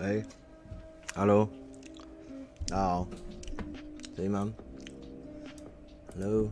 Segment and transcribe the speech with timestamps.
[0.00, 0.22] 哎
[1.16, 1.48] ，Hello，
[2.68, 3.08] 大家好，
[4.14, 4.54] 可以吗
[6.14, 6.48] ？Hello，Hello，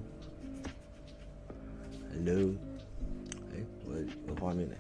[3.55, 3.95] 哎，我
[4.27, 4.75] 我画面呢，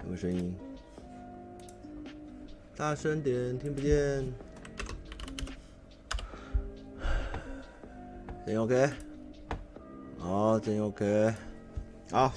[0.00, 0.52] 有没有声音？
[2.76, 4.26] 大声点，听不见。
[8.44, 8.90] 真 OK，
[10.18, 11.32] 好，真 OK，
[12.10, 12.32] 好，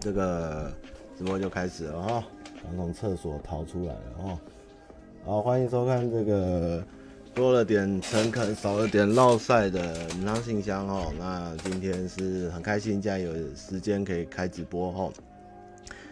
[0.00, 0.72] 这个。
[1.16, 2.24] 直播就开始了哈，
[2.62, 4.38] 刚从厕所逃出来了哈。
[5.24, 6.84] 好，欢迎收看这个
[7.34, 11.10] 多了点诚恳，少了点烙赛的银行信箱哈。
[11.18, 15.10] 那今天是很开心，竟然有时间可以开直播哈。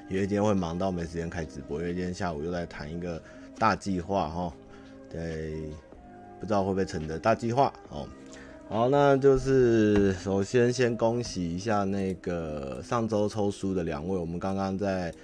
[0.08, 3.20] 因为今天会忙到没时间开直播，因为今天下午又在谈一个
[3.58, 4.52] 大计划哈。
[5.10, 5.52] 对，
[6.40, 8.08] 不知道会不会成的大计划哦。
[8.66, 15.14] 好，那就是首先先恭喜一下那个上周抽书的两位，我们刚刚在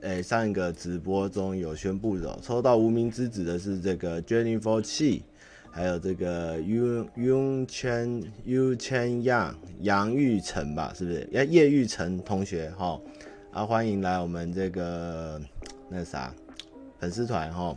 [0.00, 5.20] 诶、上一个直播中有宣布的，抽到无名之子的是这个 Jennifer Chi，
[5.70, 11.28] 还有这个 Yu Yu Chen Yu Chen Yang 杨玉成吧，是不是？
[11.30, 12.98] 叶叶玉成同学哈，
[13.52, 15.40] 啊欢迎来我们这个
[15.88, 16.34] 那啥
[16.98, 17.76] 粉丝团哈，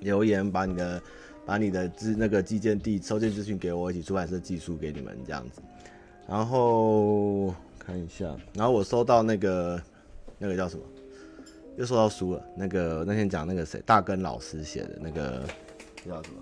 [0.00, 1.00] 留言把你的。
[1.44, 5.60] 把你的资那个寄件地、收件资讯给我，一起出版社寄书给你们这样子。
[6.28, 9.82] 然后看一下，然后我收到那个
[10.38, 10.82] 那个叫什么，
[11.76, 12.42] 又收到书了。
[12.56, 15.44] 那个那天讲那个谁，大根老师写的那个
[16.06, 16.40] 叫什么？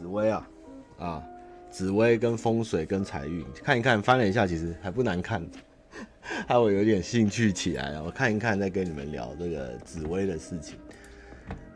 [0.00, 0.48] 紫薇啊
[0.98, 1.22] 啊，
[1.68, 5.44] 紫薇跟风水跟财运，看一看，翻了一下，其实还不难看，
[6.46, 8.04] 害我有点兴趣起来了。
[8.04, 10.78] 我看一看，再跟你们聊这个紫薇的事情。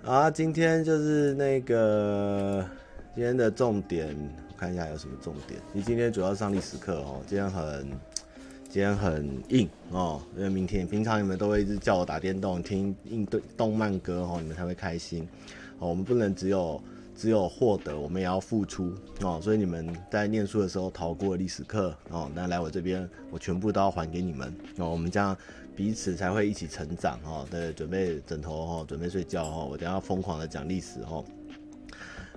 [0.04, 2.68] 啊，今天就是那个
[3.14, 4.08] 今天的重点，
[4.48, 5.60] 我看一下有什么重点。
[5.72, 7.88] 你今天主要上历史课哦，今天很
[8.68, 15.22] 今天很硬哦，因为明天平常你们都会一直叫我打电动、听硬对动漫歌哦，你们才会开心
[15.78, 15.88] 哦。
[15.88, 16.82] 我们不能只有
[17.14, 19.40] 只有获得，我们也要付出哦。
[19.42, 24.90] 所以你们在念书的时候逃过历史课哦，那来我这边，我全部都要还给你们哦。
[24.90, 25.36] 我们这样。
[25.74, 29.68] 彼此才会一起成长哦，对，准备枕头哦，准备睡觉哦。
[29.70, 31.24] 我等下要疯狂的讲历史哦。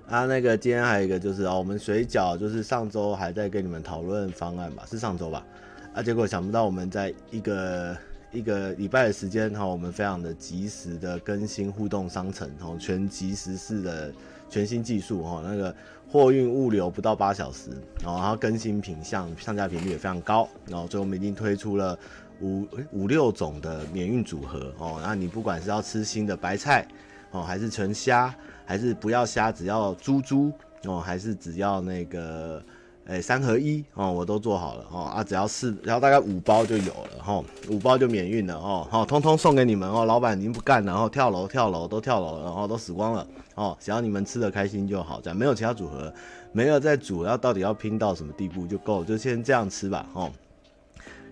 [0.08, 5.46] 啊，那个今天还有一个就是哦，我们水饺就是上周还在跟你们讨论方案吧，是上周吧？
[5.92, 7.94] 啊，结果想不到我们在一个
[8.32, 14.10] 一个礼拜的时间哈，我们非常的及时的更新互动商城哈，全及时式的
[14.48, 15.74] 全新技术哈，那个
[16.10, 17.70] 货运物流不到八小时，
[18.02, 21.98] 然后更新品相上架频率也非常高，然后所以我们已经推出了。
[22.42, 26.86] 五五六种的免运组合哦，那你不管是要吃新的白菜
[27.30, 28.34] 哦，还是纯虾，
[28.66, 30.52] 还是不要虾，只要猪猪
[30.84, 32.62] 哦，还是只要那个
[33.06, 46.12] 诶、欸、三合一哦，我都做好了哦啊，只要四，然后大概五包就有了哈，五包就免运了哦，好，通通送给你们哦，老板已经不干，然后跳楼跳楼都跳楼了，然后都死光了哦，只要你们吃的开心就好，这样没有其他组合，
[46.52, 50.32] 没有再煮，要到底要拼到什么地步就够，就先这样吃吧哦。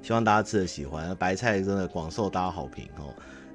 [0.03, 3.15] 希望大家吃的喜欢，白菜真的广受大家好评哦。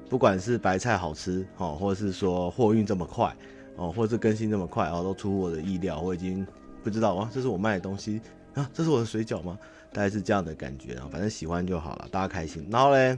[0.10, 3.36] 不管是白菜好吃哦，或者是说货运这么快
[3.76, 6.00] 哦，或者是更新这么快哦，都出乎我的意料。
[6.00, 6.46] 我已经
[6.84, 8.20] 不知道啊，这是我卖的东西
[8.56, 9.58] 啊，这是我的水饺吗？
[9.92, 11.08] 大概是这样的感觉啊。
[11.12, 12.68] 反正喜欢就好了，大家开心。
[12.72, 13.18] 然后嘞，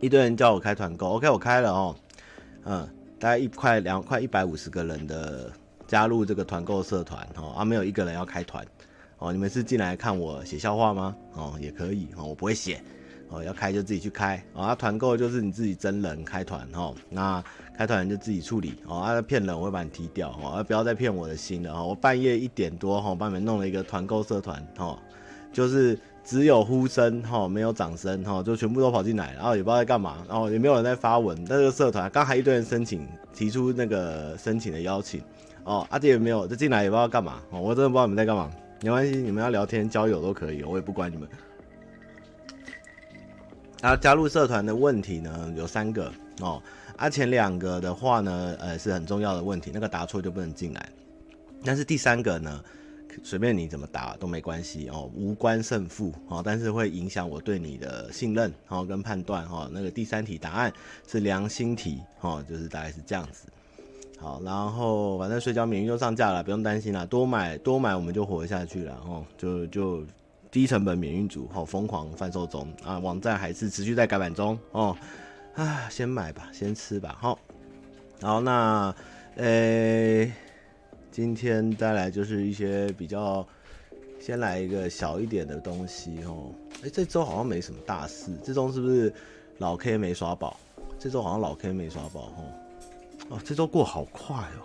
[0.00, 1.96] 一堆人叫我开团购，OK，我开了哦。
[2.64, 2.88] 嗯，
[3.20, 5.52] 大概一块两块一百五十个人的
[5.86, 8.66] 加入这个团购社团哦，啊，没有一个人要开团。
[9.18, 11.14] 哦，你们是进来看我写笑话吗？
[11.34, 12.82] 哦，也可以哦，我不会写
[13.28, 14.62] 哦，要开就自己去开哦。
[14.62, 17.44] 啊，团购就是你自己真人开团哦，那
[17.76, 18.96] 开团就自己处理哦。
[19.00, 21.88] 啊，骗人我会把你踢掉哦，啊，不要再骗我的心了哦。
[21.88, 24.98] 我半夜一点多哈，帮你们弄了一个团购社团哦，
[25.52, 25.98] 就是
[26.30, 31.36] 只有呼声哈，没有掌声哈，就全部都跑进来，然后也不知道在干嘛，然后也没有人在发文。
[31.42, 33.04] 那这个社团刚还一堆人申请
[33.34, 35.20] 提出那个申请的邀请
[35.64, 38.48] 哦，啊，杰也没有，这进来也不知道干嘛哦，我真的不知道你们在干嘛。
[38.80, 41.28] 没关系，你们要聊天交友都可以，我也不管你们。
[43.80, 46.62] 啊，加入社团的问题呢有三个哦，
[46.96, 50.88] 啊前两个的话呢，呃是很重要的问题，那个答错就不能进来。
[51.64, 52.62] 但是第三个呢，
[53.22, 59.70] 随便你怎么答都没关系哦，无关胜负哦，但是会影响我对你的信任哦跟判断哦。
[59.72, 60.72] 那个第三题答案
[61.06, 63.46] 是良心题哦，就是大概是这样子。
[64.18, 67.06] 好，然后反正水饺免运就上架了，不用担心啦。
[67.06, 69.24] 多买多买，我们就活下去了哦。
[69.38, 70.04] 就就
[70.50, 72.98] 低成本免运组，好疯狂贩售中啊！
[72.98, 74.94] 网站还是持续在改版中哦。
[75.54, 77.16] 啊，先买吧，先吃吧。
[77.18, 77.38] 好，
[78.20, 78.94] 好，那
[79.36, 80.30] 呃、
[81.10, 83.46] 今天带来就是一些比较，
[84.20, 86.52] 先来一个小一点的东西哦。
[86.84, 89.12] 哎、这周好像没什么大事，这周是不是？
[89.58, 90.58] 老 K 没刷宝，
[90.98, 92.44] 这周好像老 K 没刷宝哦。
[93.28, 94.64] 哦，这周过好快哦。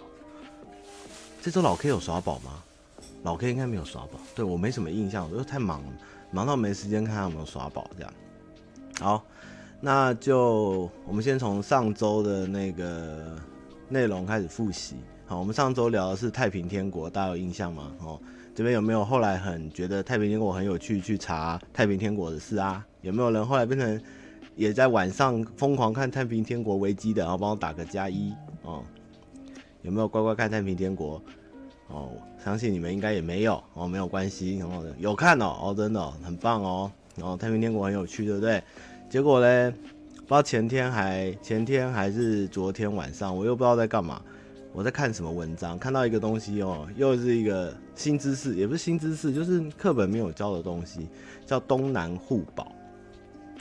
[1.41, 2.63] 这周老 K 有耍宝吗？
[3.23, 5.93] 老 K 应该没有耍宝，对，我没什么印象，我都太忙了，
[6.31, 8.13] 忙到没时间看他有没有耍宝这样。
[8.99, 9.25] 好，
[9.81, 13.35] 那就我们先从上周的那个
[13.89, 14.95] 内容开始复习。
[15.27, 17.91] 好，我们上周聊的是太平天国，大家有印象吗？
[17.99, 18.19] 哦，
[18.53, 22.85] 这边有没有后来很觉得太平天国很有趣，去查太平天国的事啊？
[23.01, 23.99] 有没有人后来变成
[24.55, 28.31] 也在晚上疯狂看太平天国危机的，然后帮我打个加一
[28.61, 28.83] 哦？
[29.81, 31.19] 有没有乖乖看太平天国？
[31.87, 32.11] 哦，
[32.43, 36.91] 相信你们应该也没有哦，没有关系哦，有看哦，哦，真的，很棒哦。
[37.15, 38.61] 然后太平天国很有趣，对不对？
[39.09, 44.21] 结果呢，不知道前天还前天还是昨天晚上，我又不知道在干嘛。
[44.75, 51.07] 我在看什么文章，看到一个东西哦，又是一个新知识，也不是新知识，就是课本没有教的东西，
[51.45, 52.69] 叫东南互保。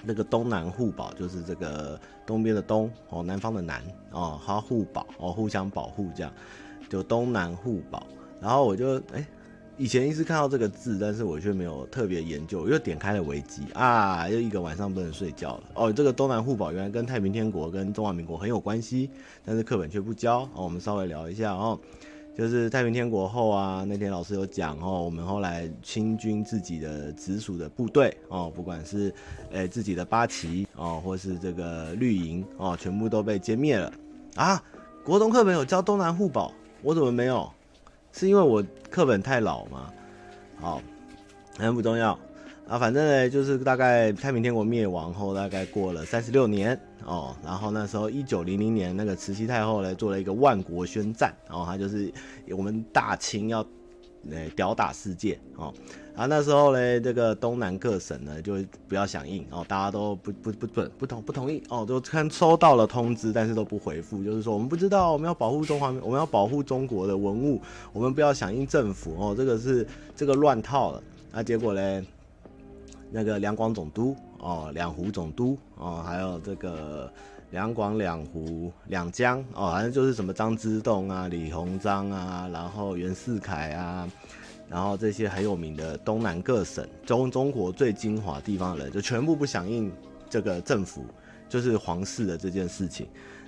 [0.02, 3.80] 那个东南互保就是这个东边的东哦，南方的南
[4.10, 6.32] 哦，它互保哦，互相保护这样，
[6.88, 8.04] 就东南互保。
[8.40, 9.24] 然后我就哎。
[9.76, 12.68] 以前一直看到这个字，但是我却没有特别研究。
[12.68, 15.64] 又点开了维基啊，又一个晚上不能睡觉了。
[15.74, 19.10] 哦，这个东南互保原来跟太平天国跟中华民国很有关系，
[19.44, 20.42] 但是课本却不教。
[20.54, 21.76] 哦，我们稍微聊一下哦，
[22.38, 29.12] 就是太平天国后啊，那天老师有讲哦，我们后来清军自己的直属的部队哦，不管是
[29.50, 33.92] 诶、自己的八旗哦，或是这个绿营哦，全部都被歼灭了
[34.36, 34.62] 啊。
[35.04, 37.50] 国中课本有教东南互保，我怎么没有？
[38.16, 39.92] 是因为我课本太老吗？
[40.60, 40.80] 好，
[41.58, 42.16] 很不重要
[42.68, 42.78] 啊。
[42.78, 47.34] 反正呢，就是大概太平天国灭亡后，大概过了三十六年哦。
[47.44, 52.12] 然后那时候一九零零年，那个慈禧太后呢做了一个万国宣战，然后她就是
[52.56, 53.66] 我们大清要
[54.30, 55.74] 呃屌打世界哦。
[56.16, 58.54] 啊，那时候呢，这个东南各省呢就
[58.86, 67.60] 不要响应哦，大家都不不不不不同不同意哦，都看收到了通知，但是都不回复，就是说我们不知道，我们要保护中华，我们要保护中国的文物，
[67.92, 69.84] 我们不要响应政府哦，这个是
[70.14, 71.02] 这个乱套了。
[71.32, 72.06] 那结果呢，
[73.10, 77.12] 那个两广总督哦，两湖总督哦，还有这个
[77.50, 84.08] 两广两湖两江哦，反正就是什么张之洞啊、李鸿章啊，然后袁世凯啊。
[84.74, 89.88] 然后这些很有名的东南各省中中国最精华地方的人，就全部不响应
[90.28, 91.06] 这个政府，
[91.48, 93.06] 就是皇室的这件事情。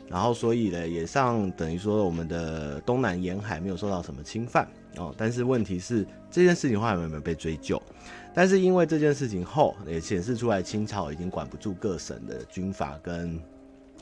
[0.08, 4.68] 然后所以呢，也上等于说我们的东南沿海没有受到什么侵犯
[4.98, 5.12] 哦。
[5.18, 7.82] 但是问题是这件事情后来有没有被追究？
[8.32, 13.36] 但是因为这件事情后也显示出来，清朝已经管不住各省的军阀跟。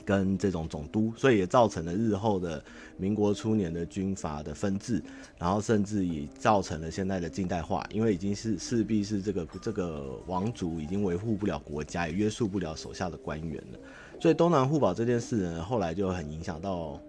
[0.05, 2.63] 跟这种总督，所以也造成了日后的
[2.97, 5.03] 民国初年的军阀的分治，
[5.39, 13.79] 然后甚至也造成了现在的近代化，因为已经是势必是这个这个王族已经维护不了国家，也约束不了手下的官员了，
[14.21, 17.01] 所以东南互保这件事呢，后来就很影响到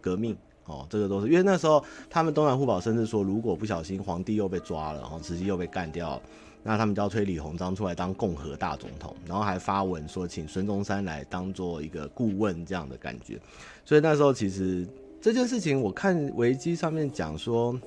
[0.00, 0.36] 革命
[0.66, 6.22] 哦，这个都是因为那时候他们东南互保，甚至说如果不小心皇帝又被抓了，然后慈禧又被干掉了。
[6.68, 13.38] 那他们就要推李鸿章出来当共和大总统，然后还发文说请孙中山来当做一个顾问这样的感觉。
[13.84, 14.84] 所以那时候其实
[15.20, 17.78] 这件事情，我看维基上面讲说，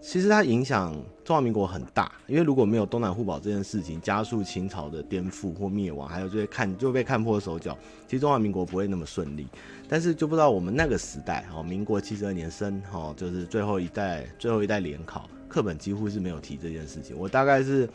[0.00, 9.46] 其实它影响中华民国很大，因为如果没有东南互保这件事情，加速清朝的颠覆或灭亡，还有就会看就被看破手脚，其实中华民国不会那么顺利。
[9.86, 15.28] 但是就不知道我们那个时代，哦，民国七十二年生，哦，就是最后一代最后一代联考。
[15.48, 17.88] 课本几乎是没有提这件事情，我大概是，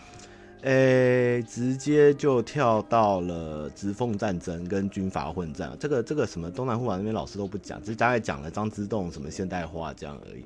[0.62, 5.76] 诶、直接就跳到了直奉战争跟军阀混战。
[5.80, 10.44] 这个这个什么东南互保那边老师都不讲，只大概讲了张之洞什么现代化这样而已。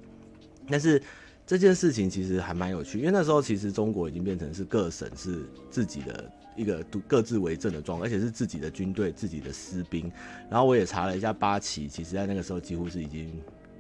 [0.70, 1.02] 但是
[1.46, 10.12] 这件事情其实还蛮有趣，因为那时候其实中国已经变成是各省是自己的一个独各自为政的状况，而且是自己的军队、自己的士兵。
[10.50, 13.32] 然后我也查了一下八旗，其实在那个时候几乎是已经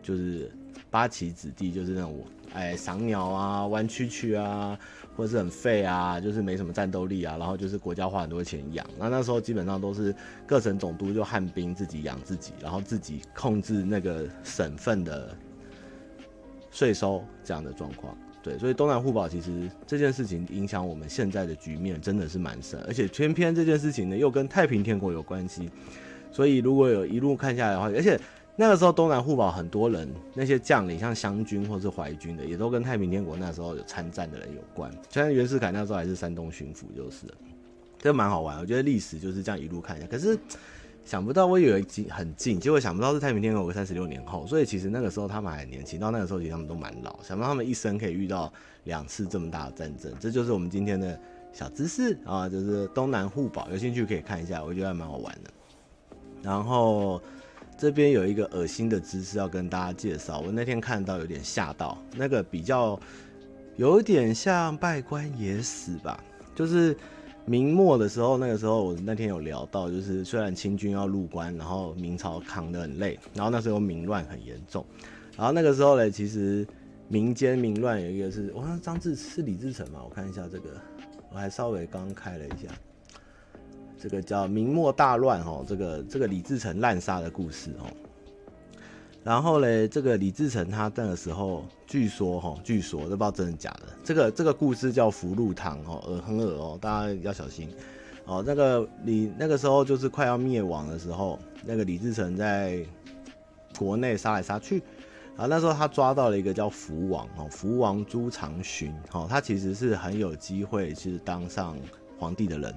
[0.01, 0.50] 就是
[0.89, 2.24] 八旗子弟，就是那种。
[2.53, 4.79] 哎，赏鸟啊，弯曲曲啊，
[5.15, 8.88] 或者是很废啊，就是没什么战斗力啊，然后就是国家花很多钱养。
[8.98, 10.15] 那那时候基本上都是
[10.46, 15.38] 各省总督就汉兵自己养自己，然后自己控制那个省份的
[16.72, 18.17] 税收这样的状况。
[18.41, 25.70] 对，所以东南互保其实这件事情影响我们现在的局面真的是蛮深，而且偏偏这件事情呢又跟太平天国有关系。
[26.32, 28.17] 所以如果有一路看下来的话，而且。
[28.60, 34.92] 那个时候东南互保很多人，那些将领像湘军或是淮军的，也都跟太平天国那时候有参战的人有关。
[35.12, 37.28] 像袁世凯那时候还是山东巡抚，就是，
[38.00, 38.60] 这蛮好玩。
[38.60, 40.08] 我觉得历史就是这样一路看一下。
[40.08, 40.36] 可是
[41.06, 44.48] 想不到我以为近很近，结果想不到是太平天国三十六年后。
[44.48, 47.16] 所以其实那个时候他们还年轻，到那个时候其实他们都蛮老。
[47.22, 48.52] 想不到他们一生可以遇到
[48.86, 51.20] 两次这么大的战争，这就是我们今天的
[51.54, 55.52] 小知识啊，就是东南互保，有兴趣可以看一下，我觉得还蛮好玩的。
[56.42, 57.22] 然后
[57.77, 63.00] 这边有一个恶心的知识要跟大家介绍，我那天看到有点吓到，那个比较
[63.75, 66.24] 有点像拜官野史吧，
[66.55, 66.98] 就是
[67.46, 74.84] 明末的时候，那个时候我那天有聊到，就是虽然清军要入关，然后明朝扛得很累，然后那时候民乱很严重，
[75.38, 76.65] 然后那个时候呢，其实
[77.07, 80.69] 民间民乱有一个是，我看张志是李自成嘛，我看一下这个，
[81.31, 82.74] 我还稍微刚开了一下。
[84.00, 87.86] 这个叫明末大乱哦，这个这个李自成滥杀的故事哦。
[89.24, 93.88] 然后呢，这个李自成他那个时候据说哈，据说都不知道真的假的。
[94.01, 97.70] 这个这个故事叫福禄汤哦，恶很恶哦，大家要小心
[98.25, 98.42] 哦。
[98.46, 102.80] 那个李那个时候就是快要灭亡的时候，那个李自成在
[103.77, 104.82] 国内杀来杀去
[105.36, 105.46] 啊。
[105.46, 111.75] 那时候他抓到了一个叫福王哦，福王朱常洵哦，他其实是很有机会是当上
[112.18, 112.74] 皇帝的人。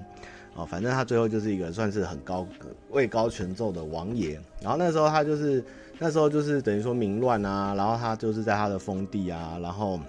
[0.55, 2.45] 哦，反正他最后就是一个算是很高
[2.89, 5.63] 位高权重的王爷，然后那时候他就是
[5.97, 9.99] 那时候就是等于说民乱啊，然后他就是在他的封地啊，然后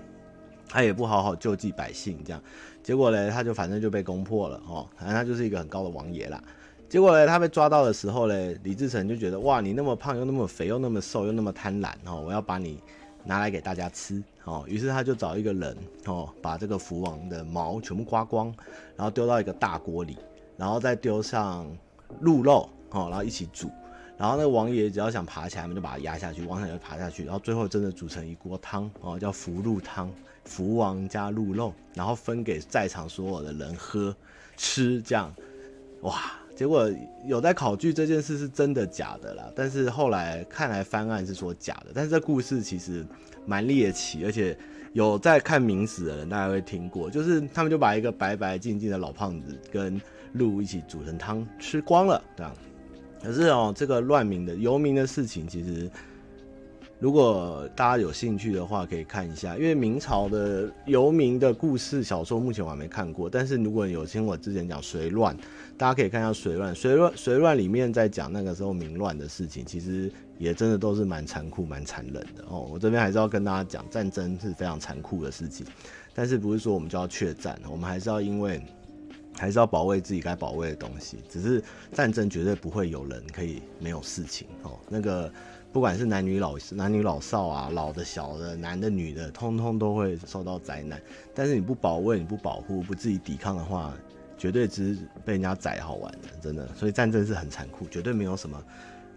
[0.68, 2.42] 他也不好好救济百姓，这样，
[2.82, 6.42] 结果呢，他就反正就被攻破了哦，反正他就是一个很高的王爷啦。
[6.88, 12.82] 结果呢，他被抓到的时候呢，李自成就觉得哇，你那么胖又那么肥又那么瘦又那么贪婪哦，我要把你
[13.24, 18.52] 拿来给大家吃哦，于是他就找一个人哦，把这个福王的毛全部刮光，
[18.96, 20.18] 然后丢到一个大锅里。
[20.62, 21.66] 然后再丢上
[22.20, 23.68] 鹿肉，哦，然后一起煮，
[24.16, 30.08] 然后那个王爷只要想爬起来，我们就把它压下去，王上就爬下去，然后最后真的煮成一锅汤，哦，叫福禄汤，
[30.44, 34.14] 福王加鹿肉，然后分给在场所有的人喝
[34.56, 35.34] 吃，这样，
[36.02, 36.88] 哇，结果
[37.26, 43.04] 有在考据这件事是真的假的啦，但是后来看来翻案是说假的，但是这故事其实
[43.44, 44.56] 蛮猎奇，而且。
[44.94, 49.98] 有在看明史的人，大家会听过，就是他们就把一个白白净净的老胖子跟
[50.32, 52.52] 鹿一起煮成汤吃光了，这样。
[53.22, 55.90] 可是哦，这个乱民的游民的事情，其实。
[56.98, 63.28] 如果大家有兴趣的话，可以看一下，因为明朝的游民的故事小说，目前我还没看过。
[63.28, 65.36] 但是如果有听我之前讲隋乱，
[65.76, 66.72] 大家可以看一下隋乱。
[66.72, 70.08] 隋乱隋乱里面在讲那个时候民乱的事情，其实
[70.38, 72.68] 也真的都是蛮残酷、蛮残忍的哦。
[72.72, 75.66] 我这边还是要跟大家讲，战争是非常残酷的事情，
[76.14, 78.64] 但是不是说我们就要怯战，我们还是要因为
[79.38, 81.18] 还是要保卫自己该保卫的东西。
[81.28, 81.62] 只是
[81.92, 85.32] 战争绝对不会有人可以没有事情哦，那个。
[85.72, 91.00] 不管是男女老男女老少啊，老的小的，男的女的，通通都会受到灾难。
[91.34, 93.94] 但是你不保卫、你不保护、不自己抵抗的话，
[94.36, 96.68] 绝对只是被人家宰好玩的，真的。
[96.74, 98.62] 所以战争是很残酷，绝对没有什么，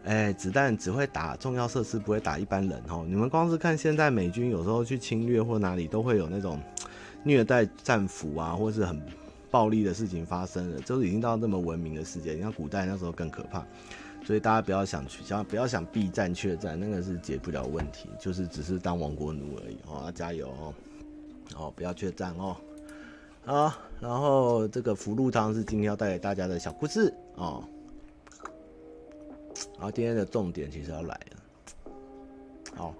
[0.05, 3.05] 哎、子弹只会打重要设施，不会打一般人哦。
[3.05, 6.57] 你们光是看现在美军有时候去侵略或哪里，都会有那种
[7.21, 8.97] 虐待战俘啊，或是很
[9.55, 12.33] 暴力的事情发生了，就是已经到那么文明的世界。
[12.33, 13.65] 你看古代那时候更可怕。
[14.21, 20.01] 所以大家不要想去，想不要想避战、怯战，那个是解不了问题，就是只是当亡国奴而已哦。
[20.03, 20.73] 要加油哦，
[21.55, 22.57] 哦，不要怯战哦。
[23.45, 27.63] 好，然后这个福禄汤是今天要带给大家的小故事哦。
[29.75, 31.91] 然后今天的重点其实要来了，
[32.75, 32.93] 好，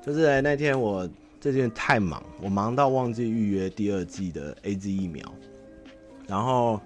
[0.00, 1.08] 就是那天我
[1.40, 5.24] 最近太忙，我忙到忘记预约第二季的 AZ 疫苗，
[6.32, 6.80] 然后。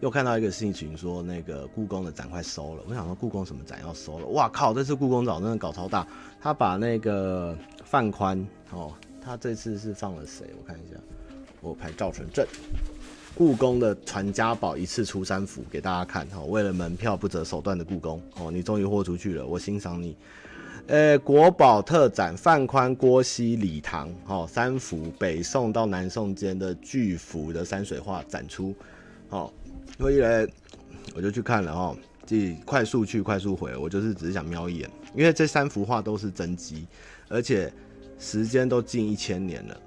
[0.00, 2.84] 又看到一个信群说，那个故宫的展快收了。
[2.88, 4.26] 我想说，故宫什么展要收了？
[4.28, 4.72] 哇靠！
[4.72, 6.06] 这次故宫展真的搞超大。
[6.40, 10.46] 他把那个范宽哦，他这次是放了谁？
[10.56, 10.94] 我看一下，
[11.60, 12.46] 我拍赵纯正。
[13.34, 16.44] 故宫的传家宝一次出三幅给大家看哦。
[16.44, 20.16] 为了门票不择手段的故宫哦，你终于豁出去了，我欣赏你。
[20.88, 28.74] 呃，国宝特展范宽、郭熙、李唐哦，三幅北宋到南宋间的巨幅的山水画展出
[29.28, 29.52] 哦。
[29.98, 30.46] 所以呢，
[31.14, 36.86] 我就去看了哦，自己快速去快速回，我就是只是想瞄一眼，因为这三幅画都是真迹，
[37.28, 37.70] 而且
[38.18, 39.78] 时间都近一千年了，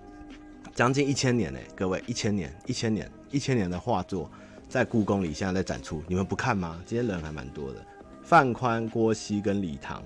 [0.76, 4.30] 将近一千年呢，各位一千年，一千年，一千年的画作
[4.70, 6.80] 在故宫里现在在展出，你们不看吗？
[6.86, 7.84] 今天人还蛮多的，
[8.22, 10.04] 范宽、郭熙跟李唐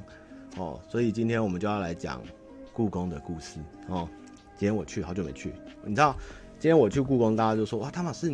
[0.57, 2.21] 哦，所以今天我们就要来讲
[2.74, 4.07] 故宫的故事哦。
[4.57, 6.15] 今天我去，好久没去，你知道，
[6.59, 8.29] 今天我去故宫，大家就说哇，汤玛士，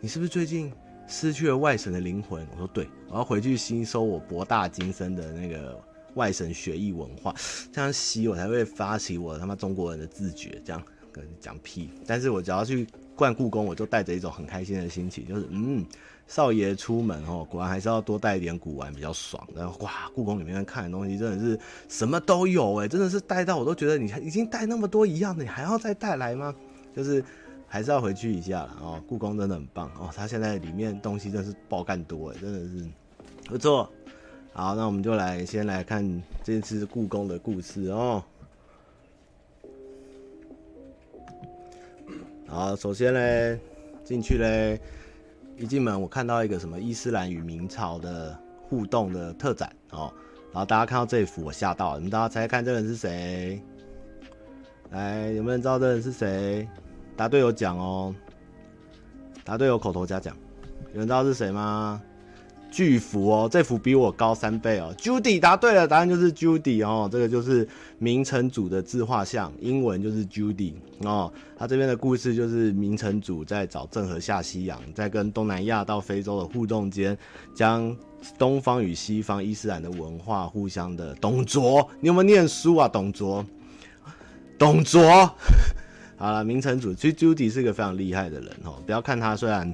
[0.00, 0.72] 你是不是最近？
[1.06, 5.78] 失去了外省的灵魂，我说对，我要回去吸收我博大精深的那个
[6.14, 7.34] 外省学艺文化，
[7.70, 10.62] 这样吸我才会发起我他妈中国人的自觉。
[10.64, 10.82] 这样
[11.12, 11.90] 跟讲屁！
[12.06, 15.84] 但是我只要去逛故宫，我就带着一种很开心的心情，就是嗯，
[16.26, 19.46] 少爷出门哦，果然还是要多带一点古玩比较爽。
[19.54, 26.54] 然后哇，故宫里面看的东西真的是什么都有哎，真的是带到我都觉得你已经带那么多一样的，你还要再带来吗？
[26.94, 27.24] 就是。
[27.66, 29.02] 还是要回去一下了哦。
[29.08, 32.88] 故宫真的很棒哦，它现在里面东西真是爆干多哎，真的是
[33.46, 33.90] 不错。
[34.52, 38.22] 好，那我们就来先来看这次故宫的故事哦。
[42.46, 43.58] 好，首先呢，
[44.04, 44.80] 进去嘞，
[45.56, 50.12] 一进门我看到一个什么伊斯兰与明朝的互动的特展哦。
[50.52, 51.98] 然后大家看到这一幅，我吓到了。
[51.98, 53.60] 你们大家猜猜看，这人是谁？
[54.90, 56.68] 来，有没有人知道这人是谁？
[57.16, 58.14] 答对有奖哦，
[59.44, 60.36] 答对有口头嘉奖。
[60.92, 62.00] 有人知道是谁吗？
[62.74, 64.92] 巨幅哦，这幅比我高三倍哦。
[64.98, 67.66] Judy 答对了，答案就是 Judy 哦，这个就是
[67.98, 71.32] 明成祖的自画像，英文就是 Judy 哦。
[71.56, 77.16] 他这边的故事就是明成祖在找郑和下西洋，在跟东南亚到非洲的互动间，
[77.54, 77.96] 将
[78.36, 82.88] 东方与西方伊斯兰的文化互相的董卓，你有没有念书啊？
[82.88, 83.46] 董卓，
[84.58, 85.00] 董卓，
[86.18, 89.72] 好了，明成祖其实 Judy 是一个非常厉害的人哦，不要看他虽然。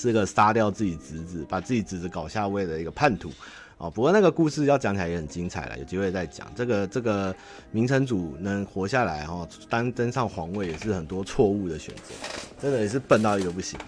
[0.00, 3.30] 是个杀掉自己侄子，把自己侄子搞下位的一个叛徒，
[3.76, 6.50] 哦，不过那个故事要讲起来也很精彩了，有机会再讲。
[6.56, 7.34] 这个这个
[7.70, 12.14] 明成祖能活下来，哈，当登上皇位也是很多错误的选择，
[12.62, 13.78] 真的也是笨到一个不行。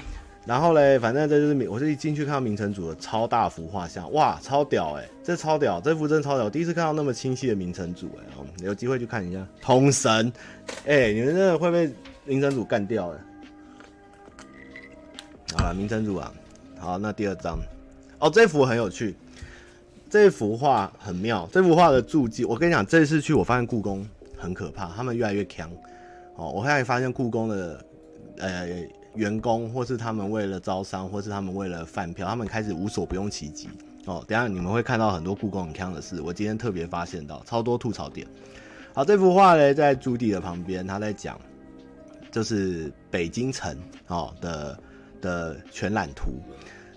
[0.44, 8.24] 然后嘞，反正这就是明，我是一进去看到明成祖的超大幅画像，哇，超屌哎，这超屌，这幅真超屌，第一次看到那么清晰的明成祖哎，
[8.64, 9.46] 有机会去看一下。
[9.60, 10.32] 通神，
[10.84, 11.88] 哎，你们真的会被
[12.24, 13.20] 明成祖干掉的。
[15.54, 16.32] 好了，明成祖啊，
[16.78, 17.58] 好，那第二张，
[18.18, 19.14] 哦，这幅很有趣，
[20.08, 24.06] 这幅画很妙，这幅画的注记，我跟你讲，这次去我发现故宫
[24.36, 25.70] 很可怕，他们越来越强，
[26.36, 27.84] 哦，我后来发现故宫的
[28.38, 28.68] 呃
[29.14, 33.68] 员工，或是他们为了招商，或是他们为了饭票，他们开始无所不用其极，
[34.06, 38.26] 哦，等下你们会看到很多故宫很强的事，我今天特别发现到超多吐槽点，
[38.94, 41.38] 好，这幅画呢在朱棣的旁边，他在讲，
[42.30, 44.78] 就是北京城哦的。
[45.22, 46.42] 的全览图，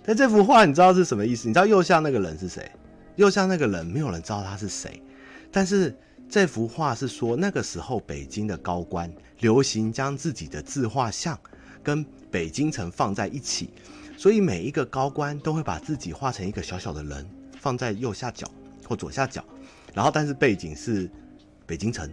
[0.03, 1.47] 但这幅画你知道是什么意思？
[1.47, 2.69] 你知道右下那个人是谁？
[3.15, 5.01] 右下那个人没有人知道他是谁，
[5.49, 5.95] 但是
[6.29, 9.09] 这幅画是说那个时候北京的高官
[9.39, 11.39] 流行将自己的自画像
[11.81, 13.69] 跟北京城放在一起，
[14.17, 17.25] 所以每一个高官都会把自己画成一个小小的人
[17.61, 18.45] 放在右下角
[18.85, 19.41] 或左下角，
[19.93, 21.09] 然后但是背景是
[21.65, 22.09] 北京城，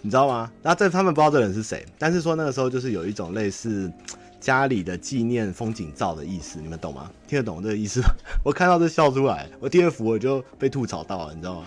[0.00, 0.50] 你知道吗？
[0.62, 3.92] 那这他们不知道这人是谁，但是说那个时候就是有一种类似。
[4.40, 7.10] 家里的纪念风景照的意思，你们懂吗？
[7.26, 8.08] 听得懂这个意思吗？
[8.44, 11.66] 我看到这笑出来，我第二幅我就被吐槽到了，你知道吗？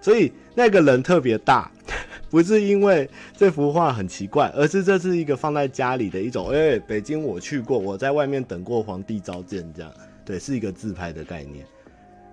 [0.00, 1.70] 所以那个人特别大，
[2.30, 6.48] 不是因为这幅画很奇怪，而是这是一个放在家里的一种。
[6.48, 9.92] 哎、北京我去过，我在外面等过皇帝召见，这样
[10.24, 11.66] 对，是一个自拍的概念。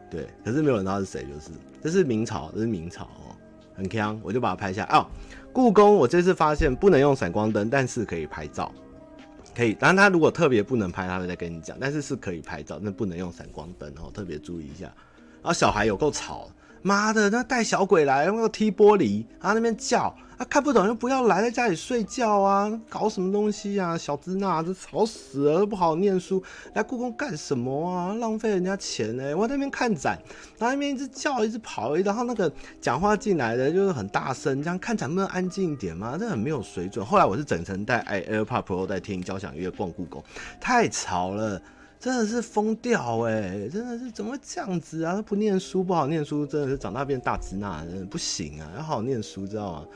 [0.09, 1.51] 对，可是没有人知道是谁，就是
[1.83, 3.35] 这是明朝，这是明朝哦，
[3.75, 4.97] 很强，我就把它拍下来。
[4.97, 5.05] 哦，
[5.51, 8.71] 故宫我这次发现不能用闪光灯，但是可以拍照。
[9.57, 11.75] 可以，当然他如果特别不能拍，他会再跟你讲。
[11.81, 14.85] 但是是可以拍照，那不能用闪光灯哦，特别注意一下。
[14.85, 16.47] 然后小孩有够吵，
[16.81, 26.41] 妈的，那带小鬼来，用个踢玻璃，他那边叫，啊看不懂就不要来，在家里睡觉啊，搞什么东西啊，小支那，这吵死了，都不好好念书，
[26.73, 28.13] 来故宫干什么啊？
[28.13, 30.17] 浪费人家钱呢、我在那边看展，
[30.57, 36.15] 然后那边一直叫，一直跑，然后那个讲话进来的就是很大声，这样看展不能安静一点吗？
[36.19, 37.05] 这很没有水准。
[37.05, 40.23] 后来我是整程带 AirPod Pro 在听交响乐逛故宫，
[40.61, 41.61] 太吵了。
[41.99, 43.67] 真的是疯掉哎！
[43.69, 45.19] 真的是怎么会这样子啊？
[45.19, 48.71] 不念书，不好念书，真的是长大变大直男，真的不行啊！
[48.77, 49.87] 要好好念书，知道吗？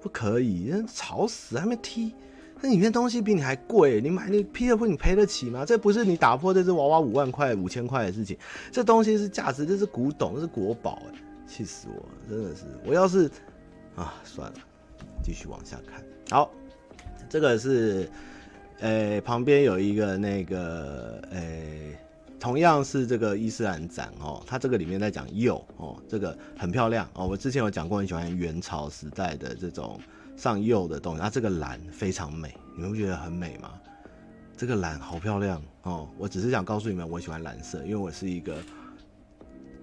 [0.00, 1.58] 不可以，吵死！
[1.58, 2.14] 还没踢，
[2.60, 4.86] 那里面东西比你还贵，你买你 P 了不？
[4.86, 5.64] 你赔得起吗？
[5.64, 8.38] 这不是你打破这只娃娃五万块、五千块的事情，
[8.70, 11.18] 这东西是价值，这是古董，这是国宝哎！
[11.48, 12.62] 气死我了，真的是！
[12.86, 13.28] 我要是
[13.96, 14.58] 啊，算了，
[15.20, 16.02] 继续往下看。
[16.30, 16.50] 好，
[17.28, 18.08] 这个是。
[18.80, 21.98] 诶、旁边有一个那个，诶、
[22.38, 27.26] 同样是这个伊斯兰展哦，它这个里面在讲釉哦，这个很漂亮哦。
[27.26, 30.00] 我之前有讲过，很喜欢元朝时代的这种
[30.34, 33.70] 上釉的东西，它这个蓝非常美，你们不觉得很美吗？
[34.56, 36.08] 这个蓝好漂亮哦。
[36.16, 38.56] 我只是想告诉你们，我喜欢蓝色，因为我是一个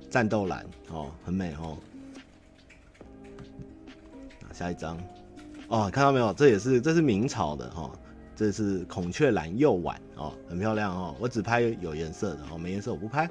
[0.09, 1.77] 战斗蓝哦，很美哦。
[4.53, 4.97] 下一张
[5.67, 6.33] 哦，看到没有？
[6.33, 7.83] 这也是这是明朝的哈。
[7.83, 7.91] 哦
[8.37, 11.15] 这是孔雀蓝釉碗哦，很漂亮哦。
[11.19, 13.25] 我只拍有颜色的哦，没颜色我不拍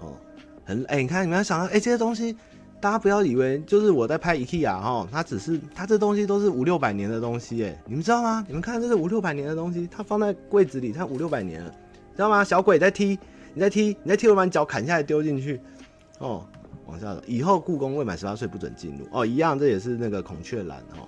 [0.00, 0.16] 哦。
[0.64, 2.36] 很哎、你看你们要想到哎、这些东西
[2.80, 8.44] 大家不要以为就是我在拍 IKEA 哈，它只是它这东西都是五六百年的东西哎，你们知道吗？
[8.48, 11.70] 你们看这是五六百年的东西，它放在柜子里，它五六百年了，
[12.16, 12.42] 知道吗？
[12.42, 13.18] 小鬼在踢，
[13.54, 15.60] 你在踢，你在踢，我把你脚砍下来丢进去
[16.18, 16.44] 哦。
[16.86, 19.24] 往下走，以后故宫未满十八岁不准进入哦。
[19.24, 21.06] 一样，这也是那个孔雀蓝哦，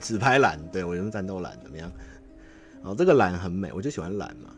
[0.00, 1.90] 纸拍蓝，对我用战斗蓝怎么样？
[2.82, 4.50] 哦，这个蓝很美，我就喜欢蓝嘛，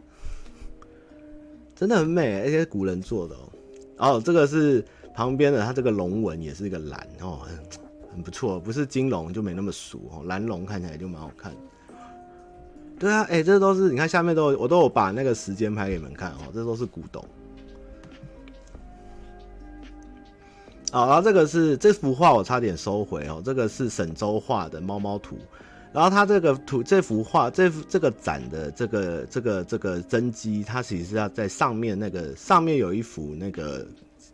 [1.74, 3.48] 真的很美，而且古人做的哦。
[3.98, 7.58] 哦，这个是旁边的，它这个龙纹也是一个蓝哦，很
[8.14, 11.52] 很不错，不是金龙就没那么俗哦，蓝龙看起来就蛮好看。
[12.98, 17.22] 对啊，哎、这都是你看下面都有我都有把那个时间拍给你们看哦，这都是古董。
[20.92, 25.38] 啊、哦，然后这个是这幅画我差点收回哦，这个是沈周画的猫猫图，
[25.92, 33.86] 然后它这个图这幅画这幅这个展的这个这个这个真迹，它其实是要在上面那个上面有一幅那个。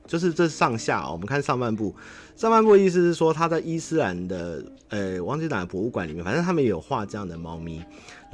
[0.07, 1.93] 就是这上下哦，我们看上半部，
[2.37, 7.83] 上半部的意思是说他在伊斯兰的，呃，忘记哪个博物馆里面，反正他们也有画这样的猫咪。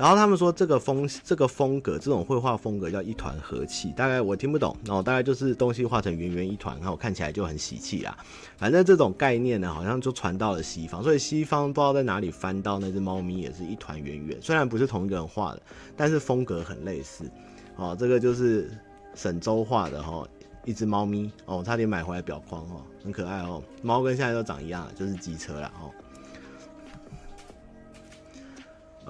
[0.02, 3.92] 然后他们说这个风这个风格，这种绘画风格叫一团和气。
[3.92, 8.18] 大概我听不懂哦，大概就是东西画成圆圆一团，然后看起来就很喜气啊。
[8.56, 14.36] 反正这种概念呢，好像就传到了西方，所以西方不知道在哪里翻到那只猫咪，也是一团圆圆。
[14.42, 15.62] 虽然不是同一个人画的，
[15.96, 17.30] 但是风格很类似。
[17.76, 18.68] 哦，这个就是
[19.14, 20.26] 沈周画的哈。
[20.64, 23.62] 一只猫咪哦，差点买回来裱框哦，很可爱哦。
[23.82, 25.90] 猫跟现在都长一样，就是机车了哦。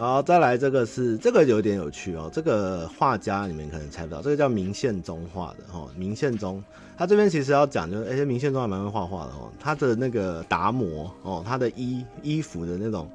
[0.03, 2.29] 好，再来这个是这个有点有趣哦。
[2.33, 5.88] 这个画家你们可能猜不到，这个叫明宪宗画的哦。
[5.97, 6.61] 明宪宗
[6.99, 9.49] 他这边其实要讲就是，哎，明宪宗还蛮会画画的哦。
[9.61, 13.09] 他的那个达摩哦，他的衣衣服的那种。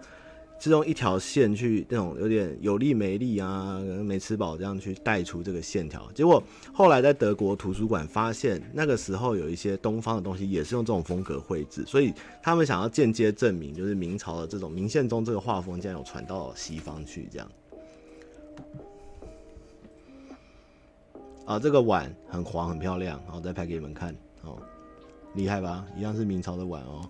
[0.60, 6.12] 是用一条线去那种有点有力没力啊，可能没吃饱这样去带出这个线条。
[6.14, 6.42] 结果
[6.74, 17.48] 后来在德国图书馆发现，那个时候有一些东方的东西也是用这种风格绘制，所以他们想要间接证明，就是明朝的这种明宪宗这个画风竟然有传到西方去这样。
[21.46, 24.58] 啊，这个碗很黄很漂亮，好，再拍给你们看哦，
[25.34, 25.86] 厉害吧？
[25.96, 27.08] 一样是明朝的碗哦。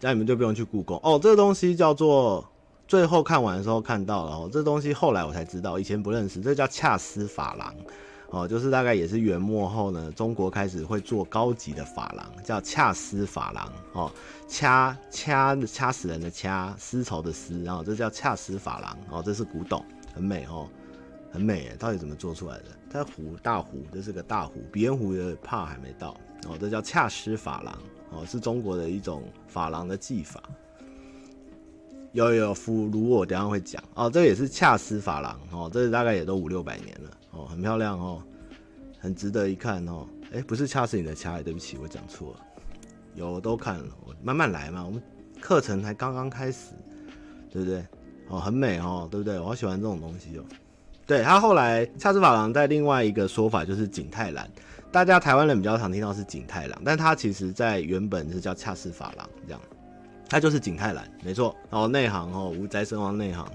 [0.00, 1.18] 那你们就不用去故宫哦。
[1.22, 2.44] 这个东西叫做，
[2.88, 4.50] 最后看完的时候看到了哦。
[4.52, 6.40] 这东西后来我才知道，以前不认识。
[6.40, 7.74] 这叫恰斯珐琅
[8.30, 14.10] 哦，就是大概也是元末后呢，中国开始会做高级的珐琅，叫恰斯珐琅哦。
[14.48, 19.22] 掐掐掐死人的掐，丝绸的丝，然后这叫恰斯珐琅哦。
[19.24, 19.84] 这是古董，
[20.14, 20.68] 很美哦，
[21.32, 21.70] 很美。
[21.78, 22.64] 到底怎么做出来的？
[22.90, 26.16] 它壶大壶，这是个大壶，鼻烟壶的帕还没到
[26.48, 26.56] 哦。
[26.58, 27.78] 这叫恰斯珐琅。
[28.10, 30.42] 哦，是中国的一种珐琅的技法，
[32.12, 34.10] 有有有，腐儒我等下会讲哦。
[34.10, 38.22] 这也是恰斯珐琅哦，这个大概也都五六百年了哦，很漂亮哦，
[38.98, 40.06] 很值得一看哦。
[40.32, 42.40] 哎，不是掐死你的掐，对不起，我讲错了。
[43.14, 43.84] 有都看了，
[44.22, 45.02] 慢慢来嘛，我们
[45.40, 46.70] 课程才刚刚开始，
[47.50, 47.84] 对不对？
[48.28, 49.38] 哦，很美哦，对不对？
[49.38, 50.44] 我好喜欢这种东西哦。
[51.06, 54.48] 对，他后来恰斯珐琅在另外一个说法就是景泰蓝。
[54.92, 59.60] 大家台湾人比较常听到是景泰蓝，但它其实在原本是叫恰斯珐琅，这样，
[60.28, 61.54] 它就是景泰蓝，没错。
[61.70, 63.46] 然后内行哦，无宅神王内行，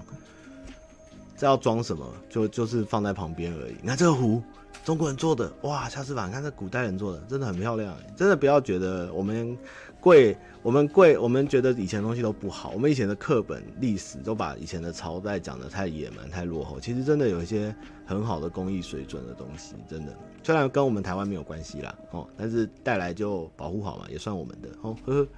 [1.36, 2.10] 这要装什么？
[2.28, 3.76] 就就是放在旁边而已。
[3.82, 4.42] 你看这个壶，
[4.84, 9.56] 中国人做的，哇，恰斯珐琅，看这古代人做的，真的很漂亮，真的不要觉得我们。
[9.98, 12.70] 贵，我们贵，我们觉得以前东西都不好。
[12.70, 16.78] 我们以前的课本历史都把以前的朝代讲的太野蛮、太落后。
[16.78, 20.16] 其实真的有一些很好的工艺水准的东西，真的。
[20.46, 24.96] 虽然跟我们台湾没有关系啦，哦，但是带来就保护好嘛，也算我们的哦。
[25.04, 25.28] 呵呵。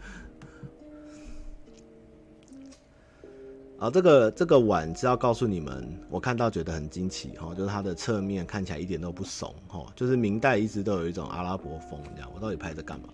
[3.79, 12.31] 啊，这个这个碗是要告诉你们，我看到觉得很惊奇哈，就是它的侧面看起来一点都不怂哈，就是明代一直都有一种阿拉伯风这样。
[12.35, 13.09] 我到底拍这干嘛？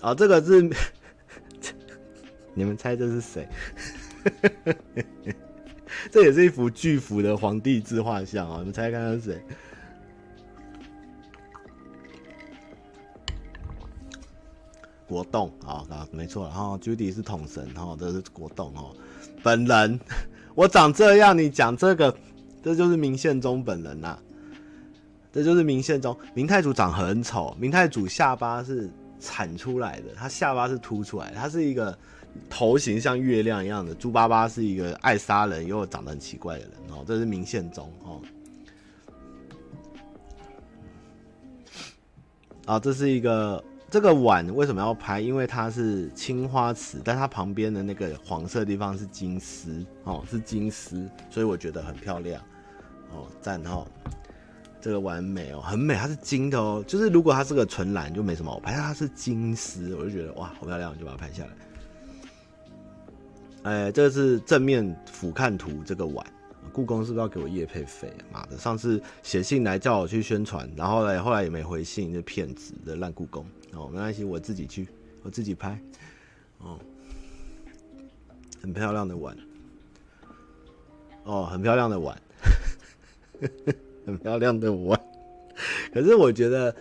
[0.00, 0.62] 啊、哦，这个是
[2.54, 3.48] 你们猜这是谁？
[6.10, 8.58] 这也是一幅巨幅的皇帝自画像啊！
[8.58, 9.42] 你们猜看看是谁？
[15.06, 18.94] 国栋啊啊，没错，然后 Judy 是统神，然后这是国栋哦，
[19.42, 19.98] 本人
[20.54, 22.16] 我长这样，你讲这个，
[22.62, 24.18] 这就是明宪宗本人呐、啊，
[25.32, 26.16] 这就是明宪宗。
[26.34, 28.88] 明太祖长很丑，明太祖下巴是。
[29.22, 31.94] 铲出来的，他下巴是凸出来的，他是一个
[32.48, 33.94] 头型像月亮一样的。
[33.94, 38.20] 猪爸爸是一个爱杀人又长得很奇怪的人哦，这是明宪宗哦。
[42.66, 45.20] 啊，这是一个这个碗为什么要拍？
[45.20, 52.40] 因为它是青花瓷，但它旁边的那个黄色地方是金丝哦，是金丝，所以我觉得很漂亮
[53.10, 53.86] 哦，赞哦。
[54.82, 56.82] 这个完美哦，很美，它是金的哦。
[56.86, 58.72] 就是如果它是个纯蓝，就没什么好拍。
[58.72, 61.50] 它是金丝，我就觉得哇，好漂亮，就把它拍下来。
[63.62, 66.26] 哎，这个是正面俯瞰图，这个碗，
[66.72, 68.10] 故宫是不是要给我业配费？
[68.32, 74.88] 妈的，上次写信来叫我去宣传，然后呢，后来也没回信，就骗子的烂故宫哦，没关系，我自己去，
[75.22, 75.78] 我自己拍
[76.58, 76.78] 哦。
[78.62, 79.36] 很漂亮的碗。
[81.24, 82.18] 哦，很漂亮的碗，
[84.06, 84.98] 很漂亮的碗。
[85.92, 86.74] 可是我觉得，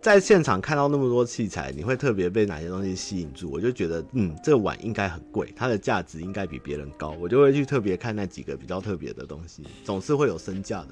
[0.00, 3.50] 在现场看到那么多器材，你会特别被哪些东西吸引住？
[3.50, 7.10] 我就觉得，嗯，这个碗应该很贵，它的价值应该比别人高。
[7.20, 10.88] 我就会去特别看那几个比较特别的东西，总是会有身价的。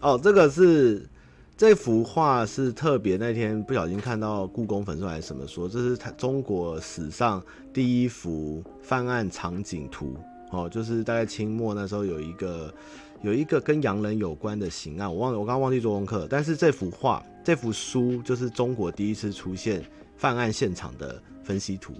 [0.00, 1.08] 哦，这个是
[1.56, 7.40] 这幅画是特别那天不小心看到故宫粉丝还是什么说，这是他中国史上
[7.72, 10.16] 第一幅犯案场景图
[10.50, 12.74] 哦，就是大概清末那时候有一个
[13.22, 19.84] 有一个跟洋人有关的刑案，我忘了，我刚刚忘记做功课，但是这幅画这幅书就是中国第一次出现
[20.16, 21.92] 犯案现场的分析图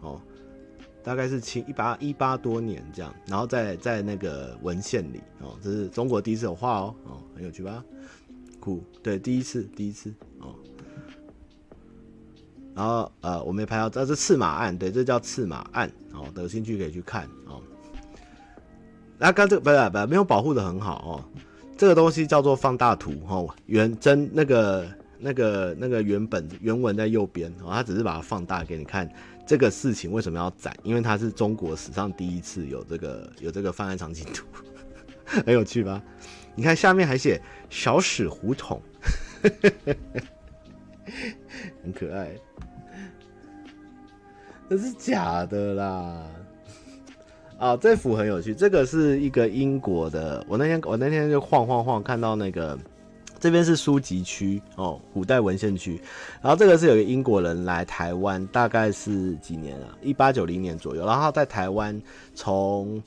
[0.00, 0.20] 哦。
[1.02, 7.84] 大概是清一八一八多年这样，然后在在那个文献里哦，这是中国第一次有画哦，哦，很有趣吧？
[8.58, 10.52] 酷，对，第一次，第一次哦。
[12.74, 17.62] 然后呃，我没拍到，这是赤马案，对，这叫赤马案哦，有兴趣可以去看哦。
[19.18, 21.24] 那刚这个不是不是没有保护得很好哦，
[21.76, 24.86] 这个东西叫做放大图哦，原真那个
[25.18, 29.08] 那个那个原本原文在右边哦，他只是把它放大给你看。
[29.46, 30.76] 这个事情为什么要展？
[30.82, 34.44] 因为它是中国史上第一次有这个有这个犯案场景图，
[35.24, 36.02] 很有趣吧？
[36.56, 38.82] 你看下面还写小史胡同，
[41.84, 42.32] 很可爱。
[44.68, 46.26] 那是假的啦！
[47.58, 50.44] 啊，这幅很有趣，这个是一个英国的。
[50.48, 52.78] 我那天我那天就晃晃晃看到那个。
[53.38, 56.00] 这边是书籍区哦，古代文献区。
[56.40, 59.94] 然后这个是有个英国人来台湾，大概是几年啊？
[60.02, 61.04] 一八九零年左右。
[61.04, 62.00] 然后在台湾
[62.34, 63.00] 从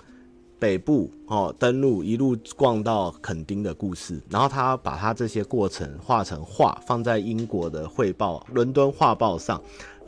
[0.60, 4.22] 北部哦登陆，一路逛到垦丁的故事。
[4.30, 9.60] 然后他把他这些过程画成画，放在英国的汇报《伦敦画报》上。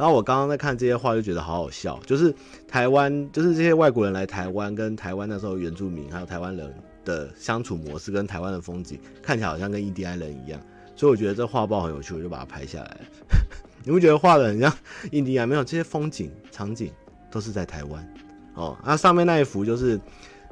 [0.01, 1.99] 然后我刚刚在看这些画，就觉得好好笑。
[2.07, 2.33] 就是
[2.67, 6.73] 台湾，就是这些外国人来台湾，跟台湾那时候原住民还有台湾人。
[7.03, 10.61] 的相处模式跟台湾的风景看起来好像跟印第安人一样，
[10.95, 12.97] 所以我觉得这画报很有趣，我就把它拍下来。
[13.83, 14.71] 你不觉得画的很像
[15.09, 15.49] 印第安？
[15.49, 16.91] 没有，这些风景场景
[17.31, 18.13] 都是在台湾
[18.53, 18.77] 哦。
[18.85, 19.99] 那、上面那一幅就是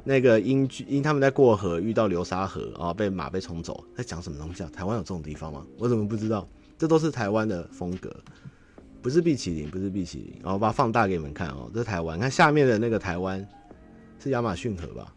[0.02, 4.70] 那个英军，因他们在过河遇到流沙河啊，被马被冲走，在讲什么东西啊？
[4.74, 5.64] 台湾有这种地方吗？
[5.78, 6.44] 我怎么不知道？
[6.76, 8.12] 这都是台湾的风格，
[9.02, 10.40] 不是碧淇淋，不是碧淇淋。
[10.42, 12.18] 然后把它放大给你们看哦，这台湾。
[12.18, 13.46] 看下面的那个台湾
[14.18, 15.14] 是亚马逊河吧？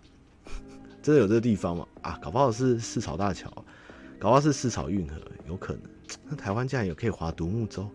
[1.01, 1.87] 真的有这个地方吗？
[2.01, 3.49] 啊，搞不好是四草大桥，
[4.17, 5.15] 搞不好是四草运河，
[5.47, 5.81] 有可能。
[6.29, 7.89] 那台湾竟然有可以划独木舟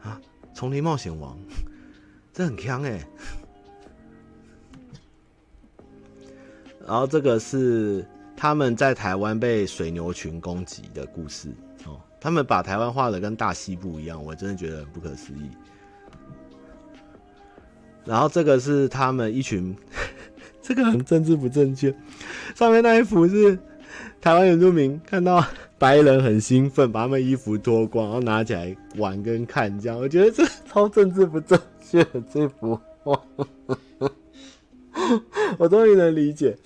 [0.00, 0.20] 啊！
[0.54, 1.36] 丛林冒险王，
[2.32, 3.06] 这很强哎。
[6.86, 11.48] 然后这个是他们在台湾被水牛群攻击的故事
[11.86, 12.00] 哦。
[12.20, 15.50] 他们把台湾画的跟大西部一样，我真的觉得很不可思议。
[18.04, 19.76] 然后这个是他们一群。
[20.66, 21.94] 这个很政治不正确。
[22.54, 23.58] 上面那一幅是
[24.18, 25.44] 台湾原住民看到
[25.76, 33.20] 白人很兴奋，把他们衣服脱光，然后拿起来玩跟看，这样我觉得这超政治不正确的这幅画。
[35.58, 36.56] 我终于能理解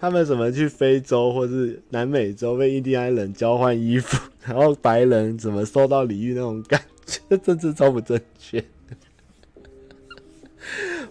[0.00, 8.64] 他们怎么去非洲或是南美洲被印第安人交换衣服，然后白人怎么受到礼遇那种感觉，政治超不正确。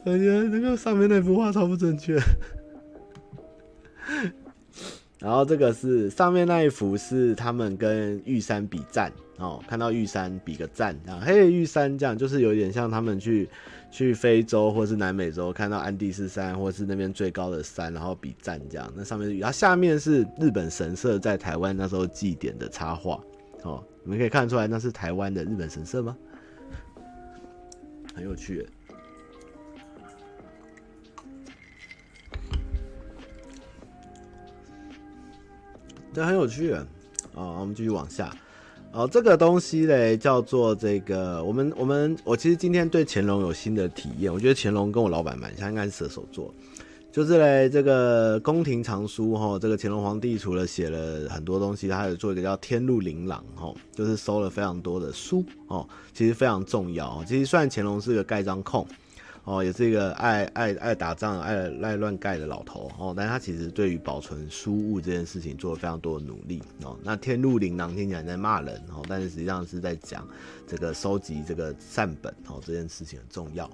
[0.05, 2.17] 我觉得那个上面那幅画超不正确。
[5.19, 13.47] 然后这个是上面那一幅是他们跟玉山比赞哦，看到玉山比个赞啊，嘿，玉山这样就是有点像他们去
[13.91, 18.91] 去非洲或是南美洲看到安第斯山或是那边最高的山，然后比赞这样。
[18.95, 23.21] 那上面是玉，然后下面是日本神社在台湾那时候祭典的插画
[23.63, 26.17] 哦，你们可以看出来那是台湾的日本神社吗？
[28.15, 28.67] 很有趣。
[36.11, 36.87] 这很有趣啊！
[37.35, 38.35] 我们继续往下。
[38.91, 44.33] 哦，这个东西嘞叫做这个，我们我们我其实今天对乾隆有新的体验。
[44.33, 46.51] 我觉得乾隆跟我老板蛮像，应该是射手座。
[47.11, 57.23] 就是嘞，这个宫廷藏书哈，这个乾隆皇帝除了写了很多东西，他还有做一个叫《天禄琳琅》哈，就是收了非常多的书哦，其实非常重要。
[57.27, 58.87] 其实虽然乾隆是个盖章控。
[59.47, 66.97] 哦，也是一个爱爱爱打仗、爱爱乱盖的老头哦，但他其实对于保存书物这件事情做了非常多的努力哦。
[67.01, 70.27] 那天禄琳琅听起来在骂人哦，但是实际上是在讲
[70.67, 73.71] 这个收集这个善本哦，这件事情很重要。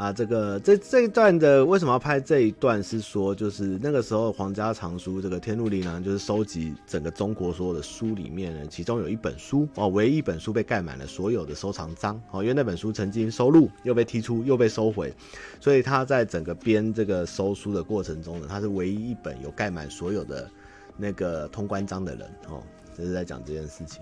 [0.00, 2.82] 啊，这个这这一段的为什么要拍这一段？
[2.82, 15.12] 是说就是那个时候皇家藏书这个天禄琳琅就是收集整个中国所有的书里面呢，其中有一本书哦，唯一一本书被盖满了所有的收藏章哦，因为那本书曾经收录又被踢出又被收回，
[15.60, 20.50] 所以他在整个编这个收书的过程中呢，他是唯一一本有盖满所有的
[20.96, 22.62] 那个通关章的人哦，
[22.96, 24.00] 这是在讲这件事情。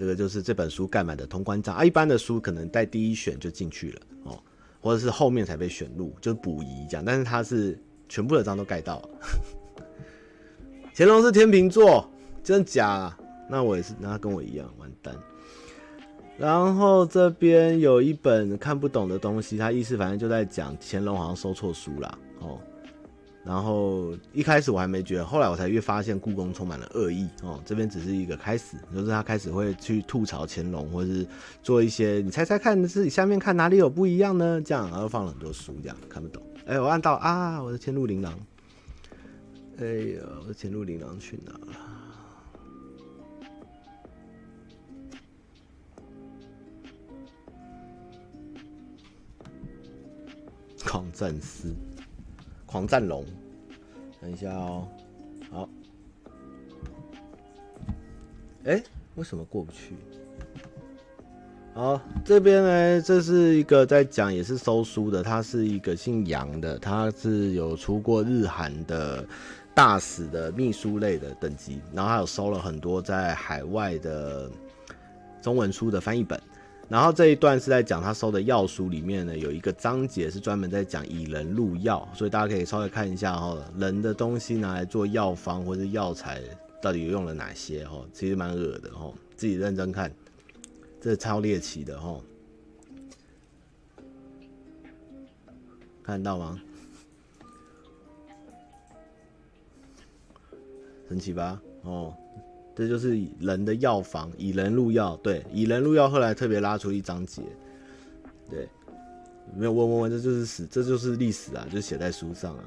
[0.00, 4.42] 这个就是这本书盖满的通关章啊，一般的书可能在第一选就进去了哦，
[4.80, 7.04] 或者是后面才被选入，就是补遗这样。
[7.04, 9.08] 但是他是全部的章都盖到了。
[10.96, 12.10] 乾隆是天秤座，
[12.42, 13.14] 真的假？
[13.46, 15.14] 那我也是，那跟我一样，完蛋。
[16.38, 22.18] 然后这边有一本看不懂的东西，他意思反正就在讲乾隆好像收错书了。
[22.38, 22.58] 哦。
[23.42, 27.60] 然后一开始我还没觉得，后来我才越发现故宫充满了恶意哦。
[27.64, 31.26] 这边只是一个开始，就是他开始会去吐槽乾隆，或者是
[31.62, 34.60] 做一些你猜猜看，自己下面看哪里有不一样呢？
[34.60, 36.42] 这样，然后放了很多书，这样看不懂。
[36.66, 38.38] 哎，我按到啊，我的天禄琳琅。
[39.78, 41.60] 哎呀，我的天禄琳琅去哪了？
[50.84, 51.74] 狂战士。
[52.70, 53.24] 狂战龙，
[54.20, 54.86] 等一下哦，
[55.50, 55.68] 好，
[58.62, 58.80] 哎、
[59.16, 59.96] 为什么过不去？
[61.74, 69.26] 好，这边呢，这是一个在讲也是收书的，他是一个姓杨的，他是有出过日韩的
[69.74, 74.48] 大使的秘书类的等级，然后他有收了很多在海外的
[75.42, 76.40] 中文书的翻译本。
[76.90, 86.42] 然后这一段是在讲他收的药书里面呢，有一个章节是专门在讲以人入药，所以大家可以稍微看一下哈，人的东西拿来做药方或者药材
[86.82, 90.12] 到底用了哪些哈，其实蛮恶的哈，自己认真看，
[91.00, 92.20] 这超猎奇的哈，
[96.02, 96.60] 看到吗？
[101.08, 101.62] 神奇吧？
[101.82, 102.12] 哦。
[102.80, 105.14] 这就是人的药房，以人入药。
[105.18, 107.42] 对，以人入药，后来特别拉出一章节。
[108.48, 108.66] 对，
[109.54, 112.64] 没有问问问，这就是史，这就是历史啊，就写在书上啊。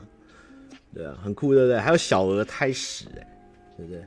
[0.93, 1.79] 对啊，很酷，对不对？
[1.79, 3.37] 还有小儿胎史，哎，
[3.75, 4.05] 对不对？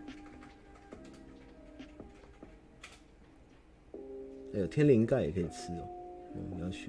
[4.54, 5.88] 哎呦，天灵盖也可以吃哦，
[6.36, 6.88] 嗯，要学。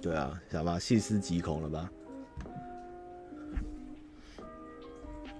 [0.00, 1.90] 对啊，想吧，细思极恐了吧？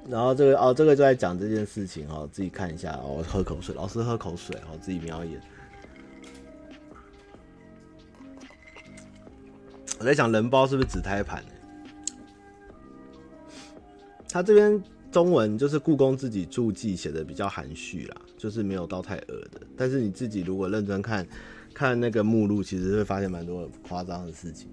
[0.09, 3.25] 然后这个哦，这个就在讲这件事情哦，自己看一下哦。
[3.27, 5.41] 喝口水，老师喝口水哦，自己瞄一眼。
[9.99, 11.45] 我在想人包是不是纸胎盘？
[14.29, 19.61] 他这边中文就是故宫自己注记写的比较含蓄啦，就是没有到太恶的。
[19.77, 21.25] 但是你自己如果认真看，
[21.73, 24.69] 看那个目录，其实会发现蛮多夸张的事情。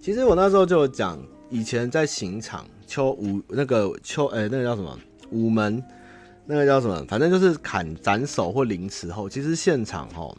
[0.00, 1.18] 其实我那时候就有讲，
[1.50, 2.66] 以前在刑场。
[2.86, 4.98] 秋午那个秋哎、那个叫什么？
[5.30, 5.84] 午门，
[6.46, 7.04] 那个叫什么？
[7.06, 10.34] 反正就是砍斩首或凌迟后，其实现场哈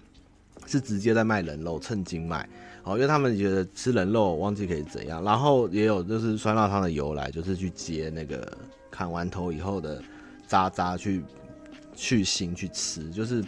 [0.65, 2.49] 是直接在卖人肉，称斤卖。
[2.83, 8.51] 哦，因为他们觉得吃人肉忘记可以怎样，然后也有就是酸辣汤的由来，就是去接那个
[8.89, 10.01] 砍完头以后的
[10.47, 11.21] 渣渣去
[11.95, 13.45] 去腥去吃，就是。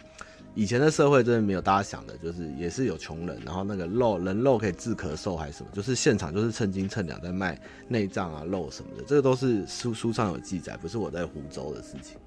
[0.54, 12.18] 以前的社会真的没有大家想的，就是也是有穷人，然后那个肉人肉可以治咳嗽还是什么，就是现场就是称斤称两在卖内脏啊肉什么的，这个都是书书上有记载，不是我在胡诌的事情。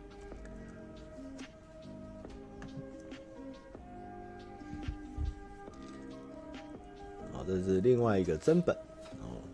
[7.30, 8.74] 好，这是另外一个真本
[9.20, 9.44] 哦。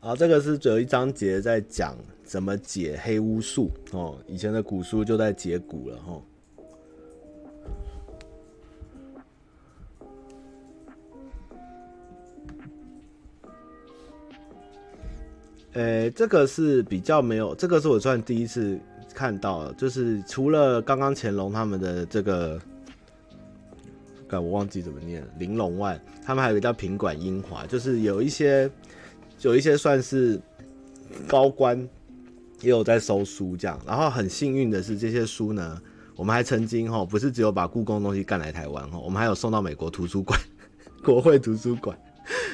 [0.00, 1.96] 好，这个是有一章节在讲。
[2.28, 3.70] 怎么解黑巫术？
[3.92, 6.22] 哦，以前的古书就在解蛊了哈。
[15.72, 18.78] 呃、这个是比较没有，这个是我算第一次
[19.14, 22.60] 看到的，就是除了刚刚乾隆他们的这个，
[24.30, 28.70] 我忘记怎么念，玲珑外，他们还有一个叫品管英华，就是有一些
[29.40, 30.38] 有一些算是
[31.26, 31.88] 高官。
[32.60, 35.80] 也有在收书这样，然后很幸运的是，这些书呢，
[36.16, 40.38] 我们还曾经哈，不是只有把故宫东西干来台湾哈，我们还有送到美国图书馆，
[41.04, 41.96] 国会图书馆，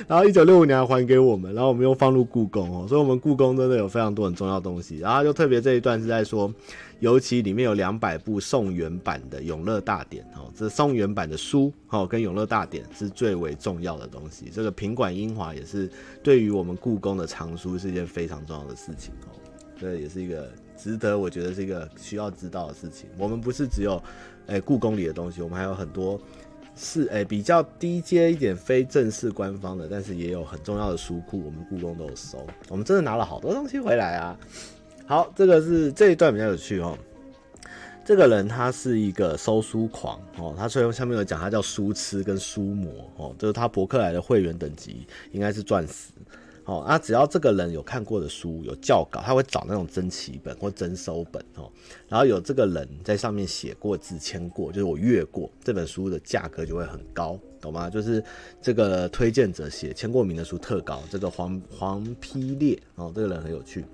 [0.06, 6.52] 然后一九六五年还给我们，然后我们又放入故宫哦，所以我们故宫真的有非常多很重要的东西，然后就特别这一段是在说，
[7.00, 15.90] 尤其里面有两百部宋元版的《永乐大典》哦，这宋元版的书哦，跟《永乐大典》是最为重要的东西，这个品管英华也是
[16.22, 19.32] 对于我们故宫的藏书是一件非常重要的事情哦。
[19.84, 23.06] 这也是一个值得，我觉得是一个需要知道的事情。
[23.18, 24.02] 我们不是只有，
[24.46, 26.18] 哎，故宫里的东西，我们还有很多
[26.74, 32.46] 是哎比较低阶一点、非正式官方的，但是也有很重要的书库，我们故宫都有收。
[32.70, 34.38] 我们真的拿了好多东西回来啊！
[35.06, 36.96] 好，这个是这一段比较有趣哦。
[38.06, 46.12] 这个人他是一个收书狂哦，他虽然下面有讲他叫书痴跟书魔哦，就是他博客来的会员等级应该是钻石
[46.64, 46.80] 哦。
[46.80, 51.70] 啊，只要这个人有看过的书有校稿，他会找那种珍奇本或征收本哦，
[52.08, 57.88] 然后有这个人在上面写过字签过，就是我阅过这本书的价格就会很高，懂吗？
[57.88, 58.22] 就是
[58.60, 63.84] 这个推荐者写签过名的书特高，这个黄黄丕烈哦，这个人很有趣。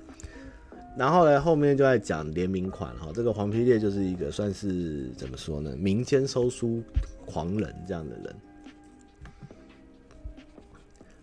[0.96, 6.82] 然后呢，后面就在讲联名款哈，这个黄丕烈就是一个算是怎么说呢，民间收书
[7.24, 8.34] 狂人这样的人。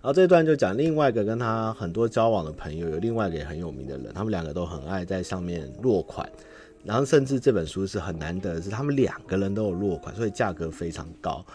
[0.01, 6.29] 然后这段就讲另外一个跟他很多交往的朋友，有另外一个也很有名的人，他们两个都很爱在上面落款，
[6.83, 11.45] 然后甚至这本书是很难得是他们两个人都有落款，所以价格非常高。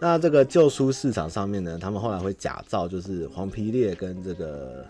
[0.00, 4.84] 那这个旧书市场上面呢，他们后来会假造，就是黄皮烈跟这个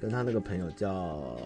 [0.00, 1.36] 跟他那个朋友叫。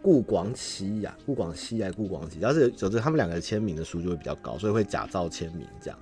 [0.00, 2.38] 顾广起呀，顾广西还是顾广起？
[2.38, 5.98] 要是有这他们两个签名的书就会比较高，所以会假造签名，这样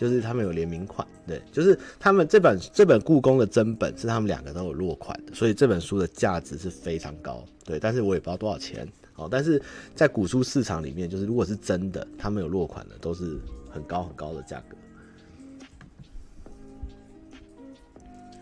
[0.00, 9.60] 就是他们有联名款，对，就是他们这本这本故宫的真本是他们两个都有落款的，所以这本书的价值是非常高，对，但是我也不知道多少钱，哦，但是
[9.94, 13.38] 在古书市场里面，就是如果是真的，他们有落款的都是
[13.70, 14.76] 很高很高的价格。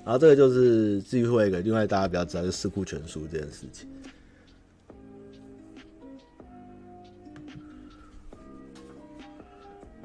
[0.05, 3.89] 然后这个就是最后一个，另外大家比较知道就四库全书这件事情。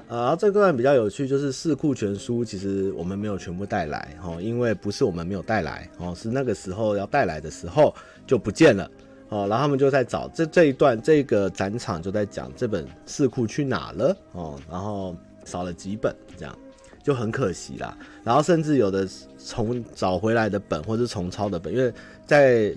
[0.08, 7.94] 啊，这段比较有趣，就是四库全书，其实我们没有全部带来哦，因为不是我们没有带来哦，是那个时候要带来的时候
[8.26, 8.88] 就不见了
[9.30, 16.56] 哦，然后他们就在找这这一段，这个展场就在讲这本四库去哪了哦，然后少了几本，这样
[17.02, 17.96] 就很可惜啦。
[18.22, 21.92] 然后甚至有的重找回来的本，或是重抄的本，因为
[22.26, 22.74] 在。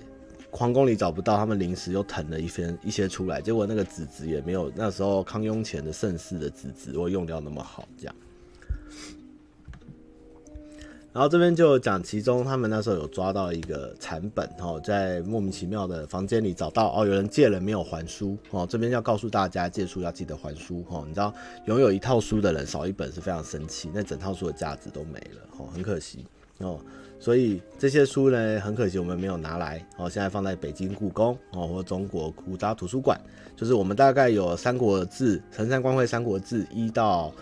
[0.50, 8.14] 皇宫里找不到，他们临时又腾了一些一些出来，结果那个纸质也没有那时候康雍乾的盛世的纸质会用掉那么好，这样。
[11.10, 21.34] 然后这边就讲其中他们那时候有抓到一个残本哦，在莫名其妙的房间里找到哦，有人借了没有还书哦，这边要告诉大家借书要记得还书哦，你知道
[21.66, 26.24] 拥有一套书的人少一本是非常生气，那整套书的价值都没了哦，很可惜
[26.58, 26.78] 哦。
[27.20, 30.08] 所以这些书呢，很可惜我们没有拿来哦。
[30.08, 33.20] 现在放在北京故宫哦，或中国国家图书馆，
[33.56, 37.34] 就是我们大概有《三国志》陈三官会《三国志》一到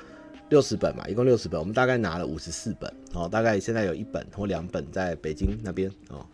[0.49, 3.29] 六十本嘛，一共六十本，我们大概拿了五十四本哦。
[3.29, 6.27] 大概现在有一本或两本在北京那边哦。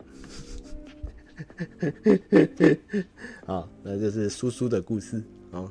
[3.45, 5.21] 好，那就是叔叔的故事
[5.51, 5.69] 哦。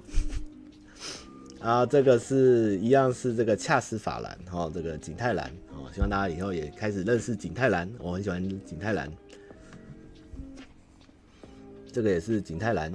[1.61, 5.49] 啊，这个是一样是这个恰斯法兰哈，这个景泰蓝
[5.93, 9.11] 希望大家以后也开始认识景泰蓝，我很喜欢景泰蓝。
[11.93, 12.93] 这个也是景泰蓝，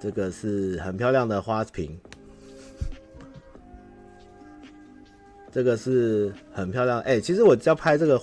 [0.00, 1.98] 这个是很漂亮的花瓶，
[5.52, 7.00] 这个是很漂亮。
[7.00, 8.20] 哎、其实我要拍这个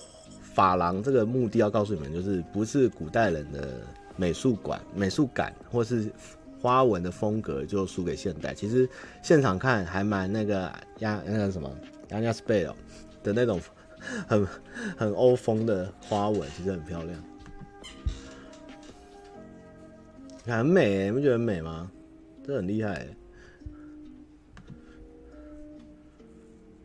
[0.55, 3.81] 珐琅，这个目的要告诉你们，就是不是古代人的
[4.15, 6.11] 美术馆、美术感，或是。
[6.65, 8.89] 花纹的风格就输给现代，其实
[9.21, 11.71] 现场看还蛮那个亚那个什么
[12.09, 12.73] 亚亚斯贝尔
[13.21, 13.61] 的那种
[14.27, 14.43] 很
[14.97, 17.23] 很欧风的花纹，其实很漂亮，
[20.47, 21.91] 很美，你不觉得很美吗？
[22.43, 23.07] 这很厉害。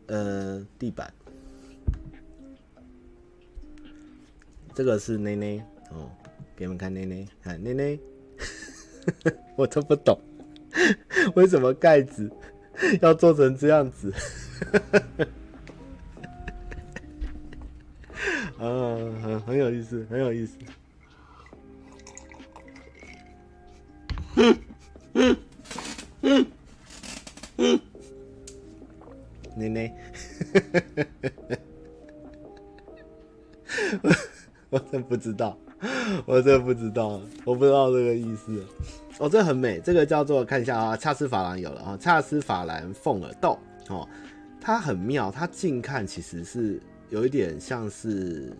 [0.05, 1.11] 呃，地板，
[4.75, 5.59] 这个是内内
[5.89, 6.07] 哦，
[6.55, 7.99] 给你们看内内，看内内。
[9.55, 10.19] 我都不懂，
[11.35, 12.29] 为什么盖子
[13.01, 14.13] 要做成这样子？
[18.57, 20.57] 啊，很很有意思，很有意思。
[35.11, 35.57] 不知道。
[36.25, 38.63] 我真不知道，我不知道这个意思。
[39.17, 43.57] 哦，这很美，这个叫做看一下啊，恰斯法兰有了啊，恰斯法兰凤耳豆
[43.89, 44.07] 哦，
[44.61, 48.53] 它很妙，它近看其实是有一点像是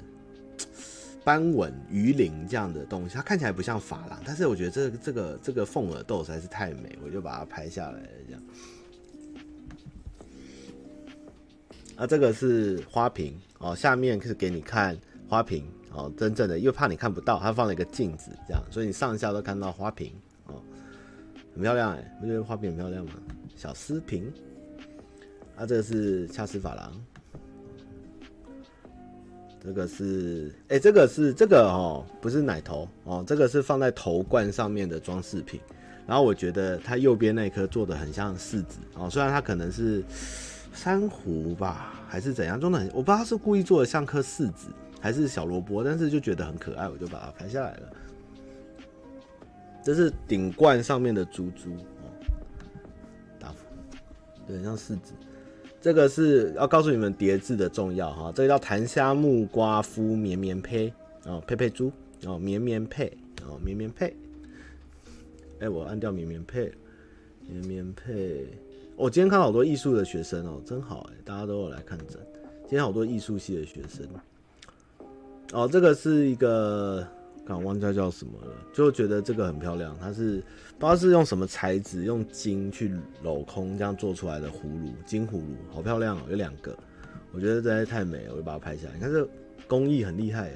[1.23, 8.41] 斑纹鱼鳞这样的东西，它看起来不像珐琅，但是我觉得这个这个这个凤耳豆实在是太美，我就把它拍下来了这样。
[11.97, 14.97] 啊，这个是花瓶哦，下面是给你看
[15.29, 15.63] 花瓶。
[15.93, 20.13] 哦，真正的，因为怕你看不到，它放了一个镜子，这样，所以你上下都看到花瓶
[20.47, 20.55] 哦，
[21.53, 23.11] 很漂亮哎，不觉得花瓶很漂亮吗？
[23.55, 24.31] 小丝瓶，
[25.55, 26.91] 啊，这个是恰斯珐琅，
[29.63, 35.59] 这个是，哎、这个是这个哦，不是奶头哦，这个是放在头冠上面的装饰品。
[36.07, 40.03] 然后我觉得它右边那颗做的很像柿子哦，虽然它可能是
[40.73, 44.67] 珊瑚吧，还是怎样，真的很，我不知道是故意做的像颗柿子，
[45.01, 47.93] 还是小萝卜，但是就觉得很可爱，我就把它拍下来了。
[49.83, 52.05] 这是顶冠上面的珠珠哦，
[53.39, 53.65] 大福，
[54.47, 55.13] 有点像柿子。
[55.81, 60.93] 这个是要告诉你们叠字的重要哈，这个叫檀香木瓜敷绵绵胚
[61.25, 61.91] 哦，佩佩猪
[62.27, 63.11] 哦，绵绵配
[63.43, 64.15] 哦，绵绵配。
[65.59, 66.71] 哎、我按掉绵绵配，
[67.47, 68.47] 绵绵配。
[68.95, 72.19] 我、今天看好多艺术的学生哦，真好哎，大家都有来看诊。
[72.61, 74.07] 今天好多艺术系的学生。
[75.53, 77.05] 哦，这个是一个，
[77.45, 79.95] 刚忘记叫什么了，就觉得这个很漂亮。
[79.99, 80.43] 它是
[80.79, 82.93] 不知道是用什么材质，用金去
[83.23, 86.77] 镂空这样做出来的葫芦，金葫芦，好漂亮哦，有两个。
[87.33, 88.93] 我觉得实在太美了，我就把它拍下来。
[88.95, 89.27] 你看这
[89.67, 90.51] 工艺很厉害，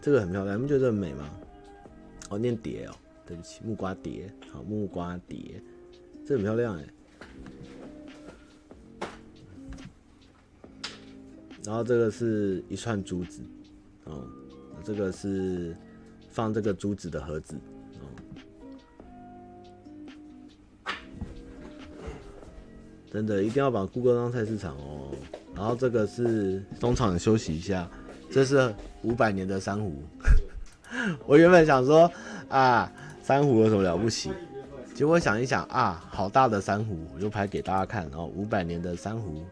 [0.00, 1.28] 这个很漂亮，你们觉得这很美吗？
[2.30, 2.94] 哦，念蝶哦。
[3.24, 5.62] 对不起，木瓜蝶，好，木瓜蝶，
[6.26, 6.84] 这很漂亮哎。
[11.64, 13.40] 然后这个是一串珠子，
[14.04, 14.24] 哦，
[14.84, 15.76] 这个是
[16.30, 17.54] 放这个珠子的盒子，
[18.00, 18.04] 哦，
[23.10, 25.14] 真的一定要把故宫当菜市场哦。
[25.54, 27.88] 然后这个是中场休息一下，
[28.30, 30.02] 这是五百年的珊瑚。
[31.26, 32.10] 我原本想说
[32.48, 32.92] 啊。
[33.24, 34.32] 珊瑚有什么了不起？
[34.96, 38.02] 结果想一想啊，好大的珊瑚，我就拍给大家看。
[38.10, 39.44] 然后五百年的珊瑚，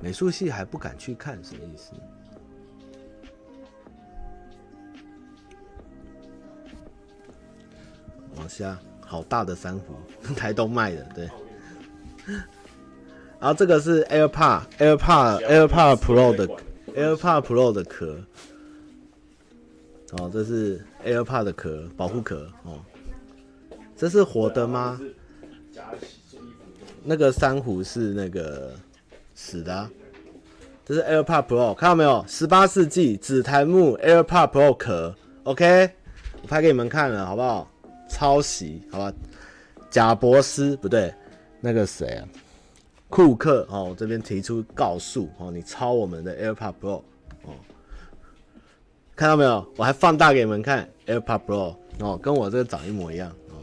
[0.00, 1.92] 美术系还不敢去看，什么意思？
[8.36, 9.94] 往下，好大的珊瑚，
[10.36, 11.30] 台东卖的，对。
[13.38, 16.48] 然后这个是 AirPod AirPod AirPod Pro 的
[16.94, 18.18] AirPod Pro 的壳。
[20.12, 22.80] 哦，这是 AirPod 的壳，保护壳哦。
[23.96, 25.00] 这是活的吗？
[27.02, 28.74] 那个珊瑚是那个
[29.36, 29.88] 死的。
[30.84, 32.24] 这是 AirPod Pro，看到没有？
[32.26, 35.14] 十八世纪紫檀木 AirPod Pro 壳
[35.44, 35.90] ，OK，
[36.42, 37.70] 我拍给你们看了，好不好？
[38.08, 39.12] 抄袭，好吧？
[39.90, 41.12] 贾伯斯不对，
[41.60, 42.28] 那个谁啊？
[43.08, 47.02] 库克哦，我这边提出告诉哦，你抄我们的 AirPod Pro
[47.42, 47.54] 哦。
[49.14, 49.66] 看到没有？
[49.76, 53.58] 我还放大给你们看，AirPod Pro 哦，跟我这个长一模一样哦。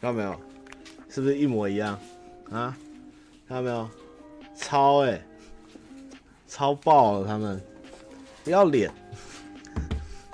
[0.00, 0.34] 看到没有？
[1.08, 1.96] 是不是一模一样
[2.50, 2.76] 啊？
[3.50, 3.90] 看到没有？
[4.54, 5.26] 超哎、欸，
[6.46, 7.60] 超爆了他们，
[8.44, 8.88] 不要脸。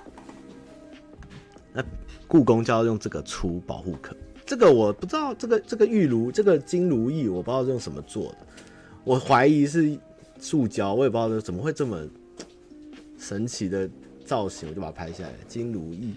[1.72, 1.82] 那
[2.28, 4.14] 故宫就要用这个出保护壳，
[4.44, 8.38] 这个我不知道，这个这个玉如这个金如意，我不知道是用什么做的，
[9.02, 9.98] 我怀疑是
[10.38, 12.06] 塑胶，我也不知道怎么会这么。
[13.18, 13.88] 神奇的
[14.26, 15.32] 造型，我就把它拍下来。
[15.48, 16.14] 金如意，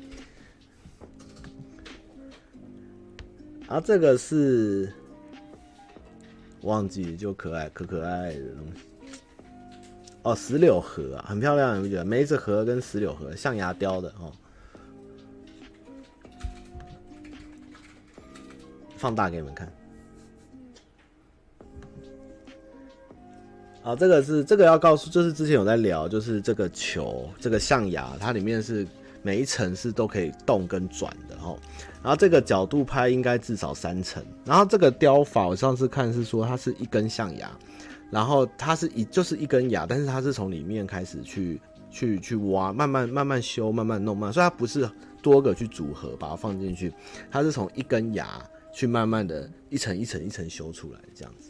[3.65, 4.93] 然后这个是
[6.61, 8.81] 忘记就可爱可可爱爱的东西。
[10.23, 12.03] 哦，石榴盒啊，很漂亮，你不觉得？
[12.03, 14.31] 梅子盒跟石榴盒，象牙雕的哦。
[18.97, 19.71] 放大给你们看。
[23.81, 28.85] 啊，这个是这个要告诉，就是之前有在聊，就是这个球，这个象牙，它里面是
[29.21, 31.55] 每一层是都可以动跟转的哈。
[32.01, 34.23] 然后这个角度拍应该至少三层。
[34.45, 37.51] 然后这个雕法，我上次看是说它是一根象牙，
[38.09, 44.31] 然后它是一就是一根牙，但是它是从里面开始去去去挖，慢慢慢慢修，慢慢弄慢。
[44.31, 44.89] 所以它不是
[45.21, 46.93] 多个去组合把它放进去，
[47.29, 48.41] 它是从一根牙
[48.73, 51.48] 去慢慢的一层一层一层修出来这样子。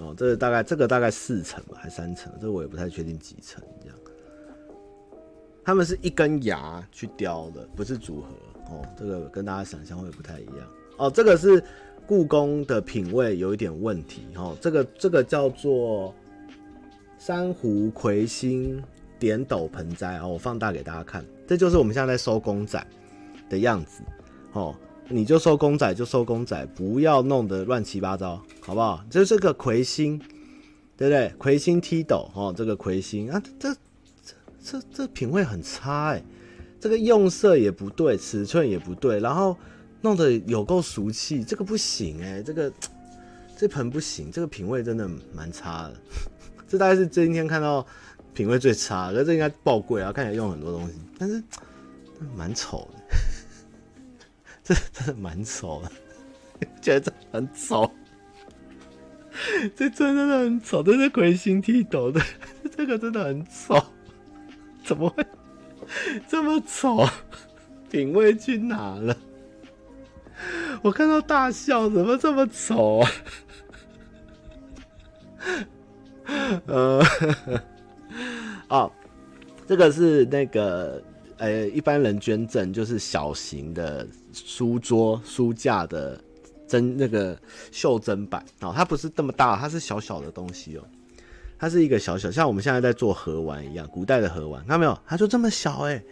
[0.00, 3.96] 哦，这个大概这个大概四层吧，还三层，这我也不太确定几层这样。
[5.64, 8.28] 他们是一根牙去雕的，不是组合
[8.74, 8.82] 哦。
[8.98, 10.68] 这个跟大家想象会不太一样
[10.98, 11.10] 哦。
[11.10, 11.62] 这个是
[12.06, 14.54] 故宫的品味有一点问题哦。
[14.60, 16.14] 这个这个叫做
[17.16, 18.82] 珊瑚魁星
[19.18, 22.86] 点斗盆栽哦，我放大给大家看，这就是我们现在在收公仔
[23.48, 24.02] 的样子
[24.52, 24.74] 哦。
[25.08, 29.04] 你就收公仔就收公仔，不要弄得乱七八糟，好不好？
[29.10, 30.18] 这是个魁星，
[30.96, 31.32] 对不对？
[31.36, 33.74] 魁星踢斗哦，这个魁星啊，这
[34.22, 34.30] 这
[34.62, 36.22] 这这品味很差哎，
[36.80, 39.56] 这个用色也不对，尺寸也不对，然后
[40.00, 42.72] 弄得有够俗气，这个不行哎，这个
[43.56, 45.94] 这盆不行，这个品味真的蛮差的。
[46.66, 47.86] 这大概是今天看到
[48.32, 51.42] 品味最差的，这应该爆贵啊，看起来用很多东西，但是
[52.34, 52.93] 蛮丑的。
[54.64, 55.92] 这真的蛮丑的，
[56.80, 57.88] 觉得这很丑。
[59.76, 62.20] 这真的很丑，这是魁星踢斗的，
[62.76, 63.84] 这个真的很丑，
[64.84, 65.26] 怎么会
[66.28, 67.06] 这么丑？
[67.90, 69.16] 品味去哪了？
[70.82, 73.10] 我看到大笑，怎么这么丑啊？
[76.66, 77.04] 呃，
[78.68, 78.90] 哦，
[79.66, 81.02] 这个是那个
[81.38, 86.20] 呃，一般人捐赠，就是小型的书桌、书架的。
[86.66, 87.38] 真那个
[87.70, 90.82] 袖珍版哦，它不是这么大，它是小小的东西哦，
[91.58, 94.98] 它是一个小小，像我们现在在做盒玩一样，古代的盒玩，看到没有？
[95.06, 96.02] 它就这么小哎，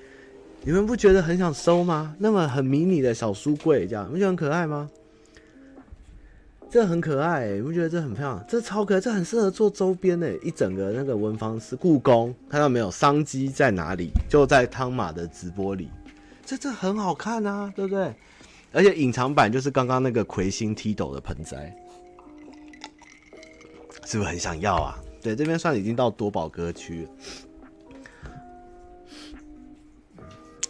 [0.60, 2.14] 你们不觉得很想收吗？
[2.18, 4.90] 那么很迷你的小书柜，这样不就很可爱吗？
[6.72, 8.42] 这很可爱，你不觉得这很漂亮？
[8.48, 12.90] 这超可爱，这很适合做周边哎，一整个那个文房四故宫，看到没有？
[12.90, 14.08] 商机在哪里？
[14.26, 15.90] 就在汤马的直播里，
[16.46, 18.14] 这这很好看啊，对不对？
[18.72, 21.76] 而且隐藏版就是刚刚那个魁星踢斗的盆栽，
[24.06, 24.98] 是不是很想要啊？
[25.20, 27.06] 对，这边算已经到多宝格区。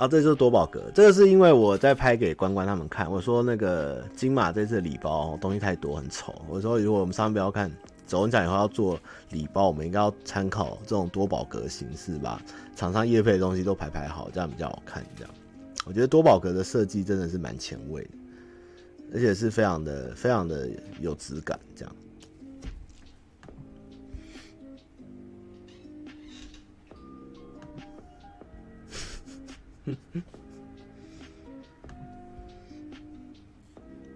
[0.02, 6.34] 啊，这就是多宝格，这个是因为我在拍给关关他们看，我说那个金马这次礼包东西太多，很丑。
[6.48, 7.70] 我说如果我们商标看
[8.04, 8.98] 走钟奖以后要做
[9.30, 12.42] 礼包，我们应该要参考这种多宝格形式吧，
[12.74, 15.32] 厂商业配的东西都排排好，这样比较好看，这样。
[15.84, 18.10] 我觉得多宝格的设计真的是蛮前卫的，
[19.14, 20.68] 而且是非常的、非常的
[21.00, 21.56] 有质感。
[21.76, 21.94] 这样，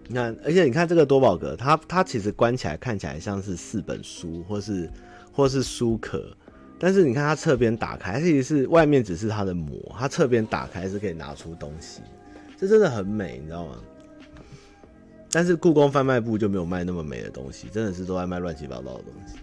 [0.09, 4.89] 你看，而且你看这个多宝格，它它其实关起来看起来像是四本书，或是
[5.33, 6.35] 或是书壳。
[6.79, 12.01] 但是你看它侧边打开，它其实是外面只是它的膜，它侧边打开是可以拿出东西，
[12.55, 13.79] 这真的很美，你知道吗？
[15.29, 19.35] 但是故宫贩卖部就没有卖那么美的东西，真的是都在卖乱七八糟的东西。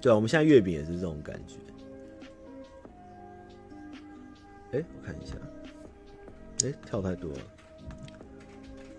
[0.00, 1.54] 对啊，我们现在月饼也是这种感觉。
[4.72, 5.34] 哎，我看一下，
[6.64, 7.38] 哎，跳太多了。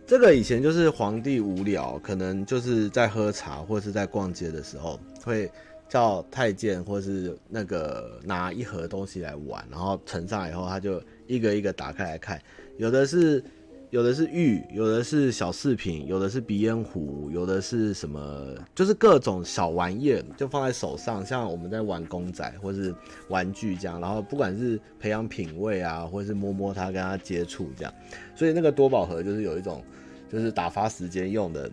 [0.05, 4.99] 这个以前就是皇帝无聊，可能就是在喝茶或是在逛街的时候。
[5.24, 5.49] 会
[5.88, 12.41] 叫太监，或是那个拿一盒东西来玩，然后盛上来以后，他就一个一个打开来看。
[12.78, 13.43] 有的是，
[13.92, 22.96] 有的是玉，有的是小饰品，有的是鼻烟壶，有的是什么，就是各种小玩意，就放在手上，像我们在玩公仔或是
[23.28, 24.02] 玩具这样。
[24.02, 27.94] 然后不管是培养品味啊，或是摸摸它，跟它接触这样。
[28.34, 29.84] 所以那个多宝盒就是有一种，
[30.32, 31.70] 就是打发时间用的。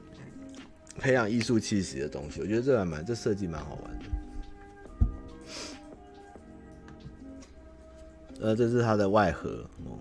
[1.00, 4.04] 培养艺术气息的东西，我觉得这还蛮，这设计蛮好玩的。
[8.40, 9.94] 呃，这是它的外盒哦，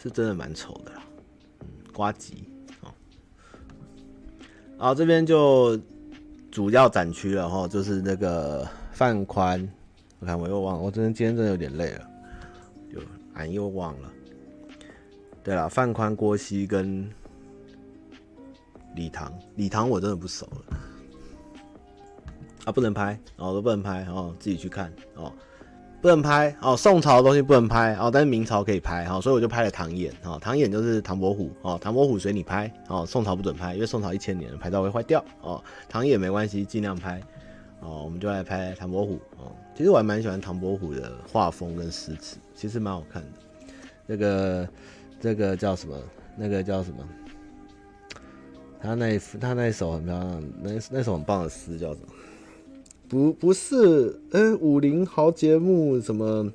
[0.00, 1.02] 是真的蛮丑的啦，
[1.60, 2.44] 嗯，瓜吉
[2.82, 2.92] 哦。
[4.78, 5.78] 然后这边就
[6.50, 9.68] 主要展区了哈，就是那个范宽，
[10.20, 12.08] 我看我又忘了，我真的今天真的有点累了，
[12.92, 13.00] 就
[13.34, 14.12] 俺又忘了。
[15.42, 17.08] 对了，范宽、郭熙跟。
[18.94, 20.76] 李唐，李唐我真的不熟了
[22.64, 25.32] 啊，不能拍哦，都不能拍哦，自己去看哦，
[26.00, 37.20] 不能拍哦，宋朝的东西不能拍哦，但是明朝可以拍哦，所以我就拍了唐偃哦，唐偃就是唐伯虎哦，唐伯虎随你拍哦，宋朝不准拍，因为宋朝一千年了，拍照会坏掉哦，唐偃没关系，尽量拍
[37.80, 43.28] 哦，我们就来拍唐伯虎哦，其实我还蛮喜欢唐伯虎的画风跟诗词，其实蛮好看的，
[44.06, 44.68] 这个
[45.20, 45.96] 这个叫什么？
[46.36, 46.98] 那个叫什么？
[48.80, 52.06] 他那一他那一首很漂亮，那那首很棒的诗叫什么？
[53.08, 56.52] 不不是，哎、欸，武林豪杰墓什么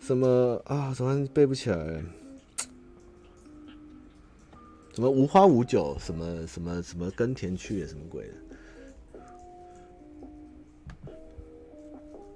[0.00, 0.92] 什么啊？
[0.92, 2.02] 怎么背不起来？
[4.92, 5.96] 什么无花无酒？
[6.00, 7.86] 什么什么什么耕田去？
[7.86, 8.32] 什么鬼的？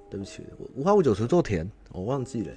[0.09, 0.43] 对不起，
[0.77, 2.53] 无花无酒锄作田，我忘记了。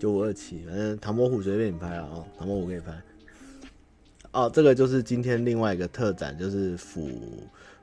[0.00, 3.00] 九五二七，反正唐伯虎随便你拍啊，唐伯虎给你拍。
[4.32, 7.08] 哦，这个就是今天另外一个特展，就是溥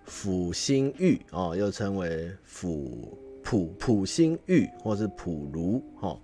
[0.08, 6.20] 溥兴昱哦，又称为溥溥溥兴昱，或是溥儒哦。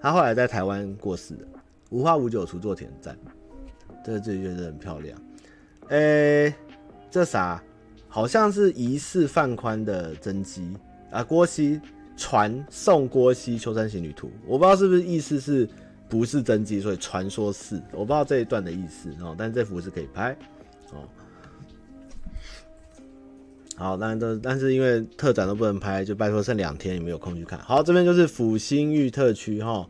[0.00, 1.44] 他后来在台湾过世的，
[1.90, 3.18] 无花无酒锄作田赞，
[4.04, 5.20] 这个字觉得很漂亮。
[5.88, 6.54] 诶，
[7.10, 7.62] 这啥？
[8.08, 10.76] 好像是疑似范宽的真迹
[11.10, 11.22] 啊。
[11.22, 11.80] 郭熙
[12.16, 15.68] 传送郭熙《秋山行旅图》，我不知道是不是意思是。
[16.06, 19.34] 不是真迹，所以传说是，我不知道这一段的意思哦。
[19.36, 20.36] 但是这幅是可以拍
[20.92, 21.02] 哦。
[23.76, 27.58] 好，但是但是因为特展都不能拍，就拜托剩两天，也没有空去看。
[27.58, 29.88] 好，这边就是抚心玉特区哈。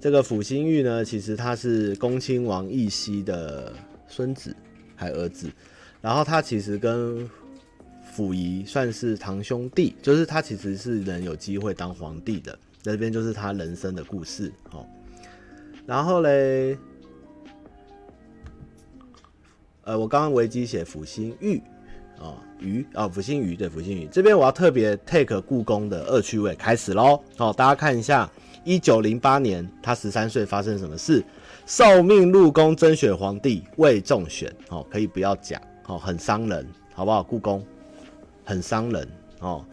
[0.00, 3.74] 这个抚心玉呢，其实他是恭亲王奕訢的
[4.08, 4.56] 孙子
[4.94, 5.50] 还儿子，
[6.00, 7.28] 然后他其实跟
[8.14, 12.58] 溥仪算是堂兄弟，就是他其实是能有机会当皇帝的。
[12.82, 14.86] 这边就是他人生的故事，哦。
[15.84, 16.78] 然后嘞，
[19.84, 21.60] 呃，我刚刚维基写抚心玉。
[22.20, 27.22] 哦，鱼哦，福星鱼对，福星鱼这边我要特别 take 故宫的恶趣味开始喽。
[27.36, 28.30] 好，大家看一下，
[28.64, 31.24] 一九零八年他十三岁发生什么事？
[31.66, 37.22] 受命入宫甄选皇帝未中选，哦，可以不要讲，哦，很伤人，好不好？
[37.22, 37.64] 故宫
[38.44, 39.08] 很伤人
[39.40, 39.64] 哦，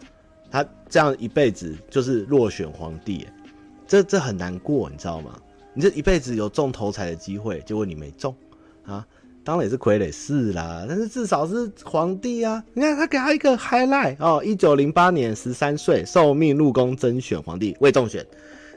[0.50, 3.26] 他这样一辈子就是落选皇帝，
[3.86, 5.40] 这这很难过，你知道吗？
[5.72, 8.34] 你这一辈子有中头彩的机会，结果你没中
[8.84, 9.06] 啊。
[9.44, 12.64] 当然也是傀儡是啦，但是至少是皇帝啊！
[12.72, 18.26] 你看他给他一个 highlight 哦，一九零八年十三岁受命入宫甄选皇帝未中选，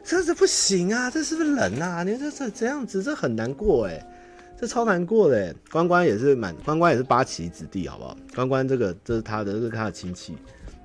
[0.03, 1.09] 这是不行啊！
[1.09, 2.03] 这是不是人啊？
[2.03, 4.05] 你这这这样子，这很难过哎，
[4.59, 5.55] 这超难过的。
[5.71, 8.17] 关关也是满，关关也是八旗子弟，好不好？
[8.35, 10.35] 关关这个这是他的，这是他的亲戚，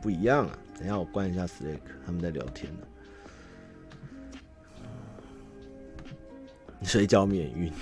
[0.00, 0.56] 不一样啊！
[0.78, 2.80] 等一下我关一下 Slack，他们在聊天呢。
[6.84, 7.72] 睡觉免运。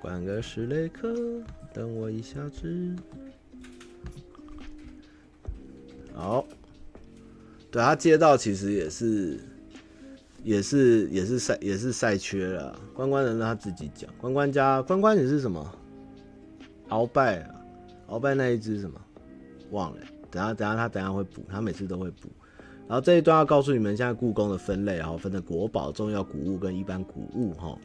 [0.00, 1.14] 关个史雷克，
[1.74, 2.96] 等我一下子。
[6.14, 6.44] 好，
[7.70, 9.38] 对他街道其实也是，
[10.42, 12.78] 也是也是赛也是赛缺了。
[12.94, 14.10] 关关人让他自己讲。
[14.18, 15.70] 关关家关关你是什么？
[16.88, 17.54] 鳌拜啊，
[18.08, 19.00] 鳌拜那一只什么？
[19.70, 20.00] 忘了。
[20.30, 22.28] 等下等下他等下会补，他每次都会补。
[22.88, 27.78] 然后这一段要告诉你们，现在故宫的分类，然后分的国宝、重要古物跟一般古物，哈。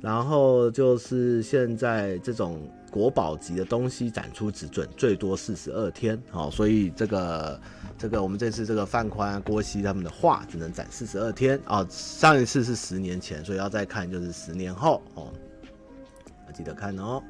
[0.00, 7.60] 然后就是现在这种国宝级的东西展出只准最多四十二天，好，所以这个
[7.98, 11.86] 这个我们这次这个范宽、郭熙他们的画只能展四十二天啊。
[11.90, 15.30] 上一次是十年前，所以要再看就是十年后哦，
[16.54, 17.22] 记得看哦。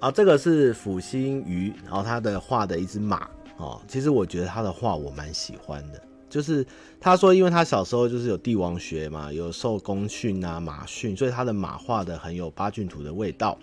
[0.00, 6.02] 啊，这个是抚心鱼，然后他的画的一只马哦，其实我觉得他的画我蛮喜欢的。
[6.34, 6.66] 就是
[7.00, 13.56] 他说，因为他小时候就是有帝王学嘛，有受宫训啊、马训，所以他的马画的很有八骏图的味道。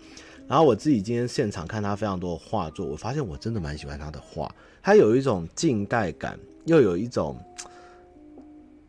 [0.48, 4.50] 然后我自己今天现场看他非常多的画作，我发现我真的蛮喜欢他的画。
[4.82, 7.38] 他有一种近代感，又有一种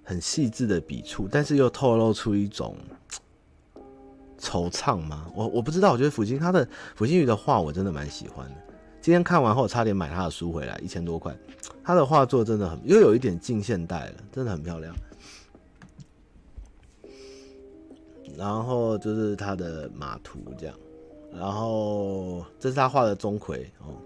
[0.04, 2.76] 很细致的笔触，但是又透露出一种
[4.38, 5.26] 惆怅吗？
[5.34, 8.54] 我我不知道，我觉得福星他的福星鱼的画我真的蛮喜欢的。
[9.02, 11.36] 今天看完后，差点买他的书回来，一千多块。
[11.82, 14.94] 他的画作真的很，又有一点近现代了，真的很漂亮。
[18.38, 20.74] 然后就是他的马图这样，
[21.32, 23.98] 然后这是他画的钟馗哦，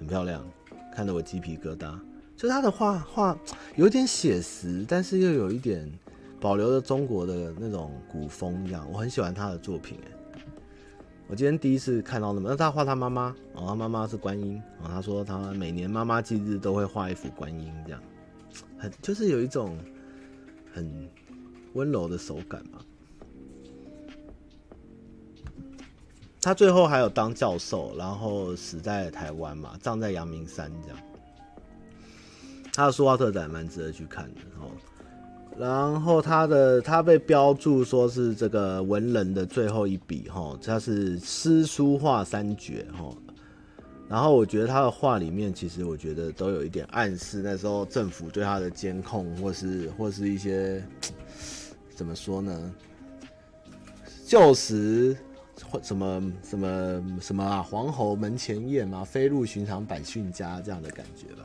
[0.00, 0.44] 很漂亮，
[0.92, 1.96] 看得我鸡皮疙瘩。
[2.36, 3.38] 就他的画画
[3.76, 5.88] 有点写实，但是又有一点
[6.40, 10.10] 保留了中国的那种古风一样，我很喜欢他的作品哎。
[11.26, 18.02] 我今天第一次看到那么，那他画他妈妈，哦，他妈妈是观音，哦，他说他每年妈妈忌日都会画一幅观音，这样，
[18.78, 19.78] 很就是有一种
[20.72, 21.08] 很
[21.72, 22.78] 温柔的手感嘛。
[26.42, 30.98] 他最后还有当教授，然后死在台湾嘛，葬在阳明山这样。
[32.70, 34.70] 他的书画特展蛮值得去看的哦。
[35.56, 43.14] 然后他的他被标注说是这个文人的最后一笔哈，他是诗书画三绝哈。
[44.08, 50.84] 然后我觉得他的画里面，其实我觉得都有一点暗示，那时候政府对他的监控，或是或是一些
[51.94, 52.74] 怎么说呢？
[54.26, 55.16] 旧时
[55.70, 61.44] 或什么什么什么啊，皇侯门前燕嘛，飞入寻常百姓家这样的感觉吧。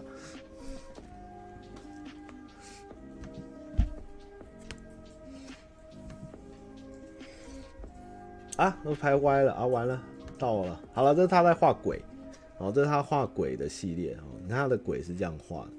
[8.60, 9.66] 啊，都拍歪了啊！
[9.66, 10.02] 完了，
[10.38, 10.78] 到了。
[10.92, 12.02] 好了，这是他在画鬼，
[12.58, 14.28] 哦，这是他画鬼的系列哦。
[14.44, 15.72] 你看他的鬼是这样画的，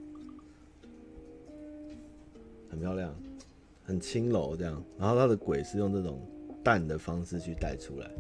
[2.71, 3.15] 很漂亮，
[3.85, 4.83] 很轻柔这样。
[4.99, 6.19] 然后他的鬼是用这种
[6.65, 8.11] 淡的方式去带出来。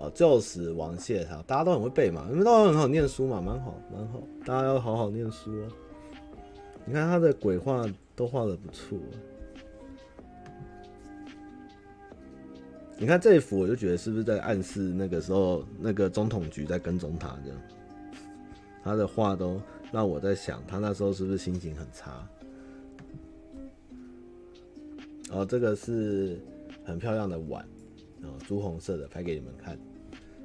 [0.00, 4.20] 哦，旧时王谢他，大家都很会背嘛，你们都很好念书嘛，蛮好，蛮好。
[4.44, 5.68] 大家要好好念书哦。
[6.84, 8.98] 你看他的鬼画都画得不错。
[12.98, 17.60] 你看这一幅，我就觉得是不是在暗示那个时候那个总统局在跟踪他这样？
[18.82, 19.60] 他的画都
[19.92, 22.26] 让我在想，他那时候是不是心情很差？
[25.30, 26.40] 哦，这个是
[26.84, 27.62] 很漂亮的碗，
[28.22, 29.76] 哦，朱红色的，拍给你们看。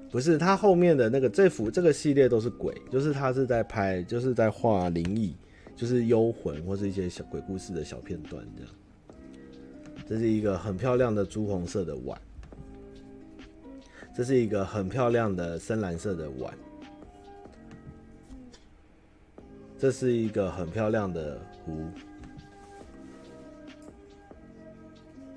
[0.09, 5.33] 不是，他后面的那个这幅这个系列都是鬼，就是他是在拍，就是在画灵异，
[5.73, 8.73] 就是幽魂或是一些小鬼故事的小片段这样。
[10.05, 12.19] 这是一个很漂亮的朱红色的碗，
[14.13, 16.53] 这是一个很漂亮的深蓝色的碗，
[19.77, 21.85] 这是一个很漂亮的壶，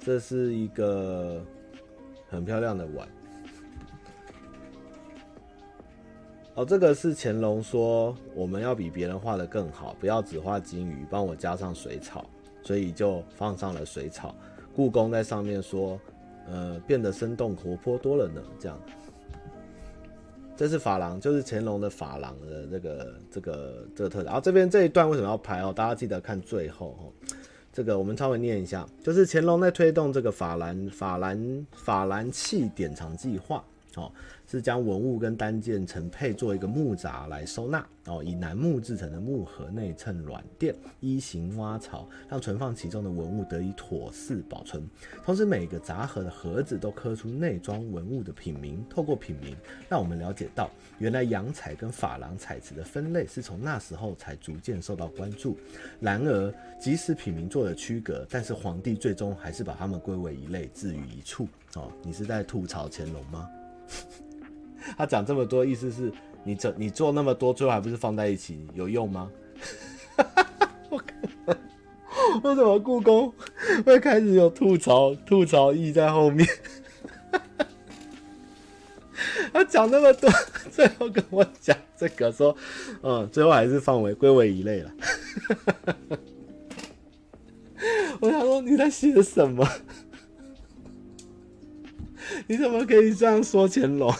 [0.01, 1.43] 这是一个
[2.29, 3.09] 很漂亮的碗。
[6.57, 12.29] 哦，这个是乾隆说我们要比别人画得更好，不要只画金鱼，帮我加上水草，
[12.63, 14.35] 所以就放上了水草。
[14.75, 15.99] 故宫在上面说，
[16.49, 18.43] 呃，变得生动活泼多了呢。
[18.59, 18.79] 这样，
[20.57, 24.27] 这是珐琅，就是乾隆的珐琅的这个这个这个特点。
[24.27, 25.73] 然后这边这一段为什么要拍哦？
[25.75, 27.13] 大家记得看最后哦。
[27.73, 33.65] 这个我们稍微念一下，就是乾隆在推动这个珐琅珐琅珐琅器典藏计划。
[33.97, 34.11] 哦，
[34.47, 44.89] 是将文物跟单件成配做一个木闸来收纳哦，以楠木制成的木盒内衬软垫，依形挖槽，让存放其中的文物得以妥适保存。
[45.25, 49.57] 同时，每个闸盒的盒子都刻出内装文物的品名，透过品名，
[49.89, 55.57] 让我们了解到，原来洋彩跟珐琅彩瓷的分类是从那时候才逐渐受到关注。
[56.01, 61.49] 然而，即使品名做了区隔，但是皇帝最终还是把它们归为一类，置于一处。
[61.77, 63.51] 哦，你是在吐槽乾隆吗？
[64.97, 66.13] 他讲这么多，意思是
[66.45, 69.31] 你这你做那么多，最后还不是放在一起，有用吗？
[70.91, 71.03] 我
[72.43, 73.33] 为什么故宫
[73.85, 76.47] 会开始有吐槽吐槽意在后面？
[79.53, 80.31] 他讲那么多，
[80.71, 82.55] 最后跟我讲这个说，
[83.03, 84.91] 嗯，最后还是放为归为一类了。
[88.21, 89.67] 我想说你在写什么？
[92.47, 94.15] 你怎么可以这样说乾隆？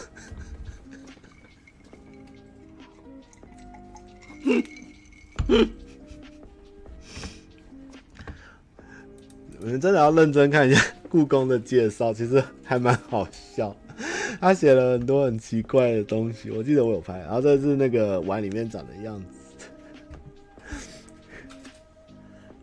[9.59, 13.75] 你们真的要认真看一下故宫的介绍，其实还蛮好笑。
[14.39, 17.17] 他写了很多很奇怪的东西，我记得我有拍。
[17.19, 19.25] 然后这是那个碗里面长的样子。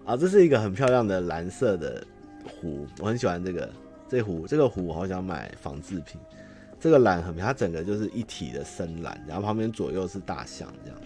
[0.05, 2.05] 啊，这是一个很漂亮的蓝色的
[2.45, 3.69] 壶，我很喜欢这个。
[4.13, 6.21] 这壶这个壶我好想买仿制品，
[6.79, 11.01] 这个蓝很，它整个就是一体的深蓝，然后旁边左右是大象这样，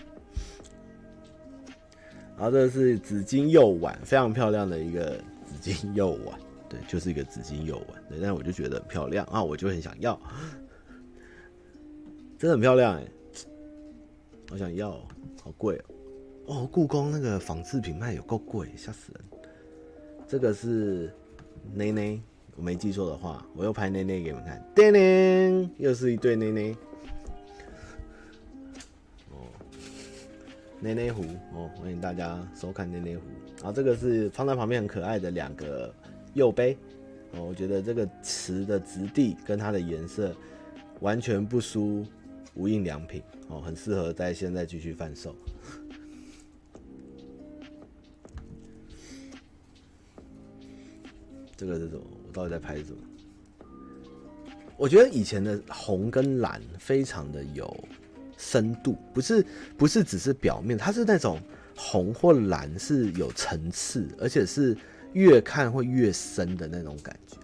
[2.36, 6.36] 然后这是紫金釉碗，非常漂亮的一个紫金釉碗，
[6.68, 10.20] 对，就是一个紫金釉碗，对，但我就觉得很漂亮啊，我就很想要，
[12.36, 13.06] 真的很漂亮哎，
[14.50, 14.90] 好想要，
[15.44, 15.80] 好贵
[16.46, 19.24] 哦，哦，故宫那个仿制品卖有够贵，吓死人，
[20.26, 21.14] 这个是
[21.72, 22.20] 内内。
[22.56, 26.74] 我没记错的话，我又拍内内给你们看，叮铃，又是一对内内。
[29.30, 29.44] 哦，
[30.80, 33.24] 内内壶哦，欢迎大家收看内内壶。
[33.58, 35.94] 然后这个是放在旁边很可爱的两个
[36.32, 36.74] 釉杯
[37.32, 40.34] 哦，我觉得这个瓷的质地跟它的颜色
[41.00, 42.06] 完全不输
[42.54, 45.36] 无印良品哦，很适合在现在继续贩售。
[51.54, 52.02] 这个是什么？
[52.36, 52.98] 到底在拍什么？
[54.76, 57.74] 我觉得以前的红跟蓝非常的有
[58.36, 59.46] 深度，不是
[59.78, 61.40] 不是只是表面，它是那种
[61.74, 64.76] 红或蓝是有层次，而且是
[65.14, 67.38] 越看会越深的那种感觉。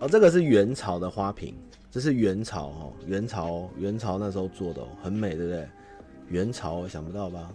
[0.00, 1.54] 哦，这个是元朝的花瓶，
[1.88, 5.68] 这是元朝哦，元朝元朝那时候做的哦，很美，对不对？
[6.28, 7.52] 元朝想不到吧？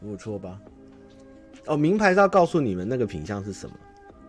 [0.00, 0.60] 不错吧？
[1.66, 3.76] 哦，名牌是要告诉你们那个品相是什么。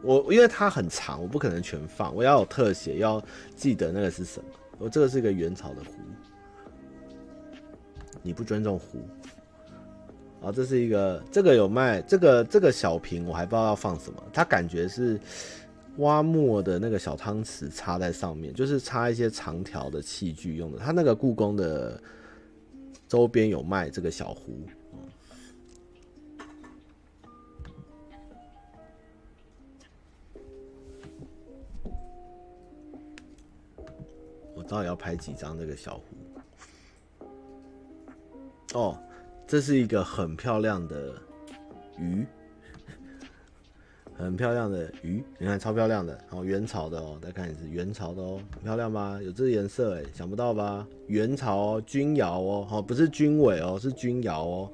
[0.03, 3.23] 我因为它很长，我不可能全放，我要有特写，要
[3.55, 4.45] 记得那个是什么。
[4.77, 5.93] 我这个是一个元朝的壶，
[8.21, 8.99] 你不尊重壶。
[10.41, 15.17] 啊，这是一个，这个有卖，这个这个小瓶我还不知道要放什么，它感觉是
[15.99, 20.79] 挖墨的那个小汤匙插在上面，就是插一些长条的器具用的。
[20.79, 21.97] 它那个故宫的
[23.07, 24.67] 周边有卖这个小壶。
[34.67, 36.03] 到底要拍几张这个小壶？
[38.73, 38.97] 哦，
[39.45, 41.13] 这是一个很漂亮的
[41.97, 42.25] 鱼，
[44.17, 49.19] 很漂亮的鱼，你看超漂亮的，哦元朝的哦，再看一次元朝的哦，很漂亮吧？
[49.21, 50.87] 有这个颜色哎，想不到吧？
[51.07, 54.71] 元朝哦，钧窑哦，哦不是军委哦，是钧窑哦，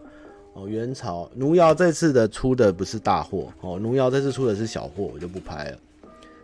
[0.53, 5.79] 哦元朝奴窑这次的出的不是大货哦，奴窑这次出的是小货，我就不拍了。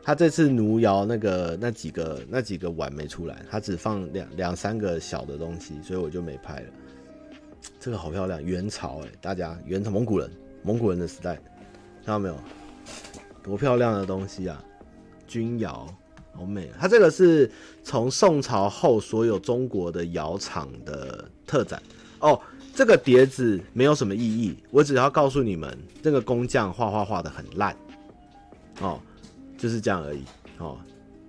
[0.06, 6.68] 他这次奴窑那个那几个那几个碗没出来，他只放两两三个小的东西，所以我就没拍了。
[7.80, 10.30] 这个好漂亮，元朝哎，大家元朝蒙古人，
[10.62, 11.34] 蒙古人的时代，
[12.06, 12.38] 看到没有？
[13.42, 14.64] 多漂亮的东西啊！
[15.28, 15.88] 钧窑
[16.34, 17.50] 好美，它这个是
[17.84, 21.82] 从宋朝后所有中国的窑厂的特展
[22.20, 22.40] 哦。
[22.76, 27.76] 这个碟子没有什么意义，我只要告诉你们，这个工匠画画画得很烂
[28.82, 29.00] 哦，
[29.58, 30.24] 就是这样而已
[30.58, 30.78] 哦。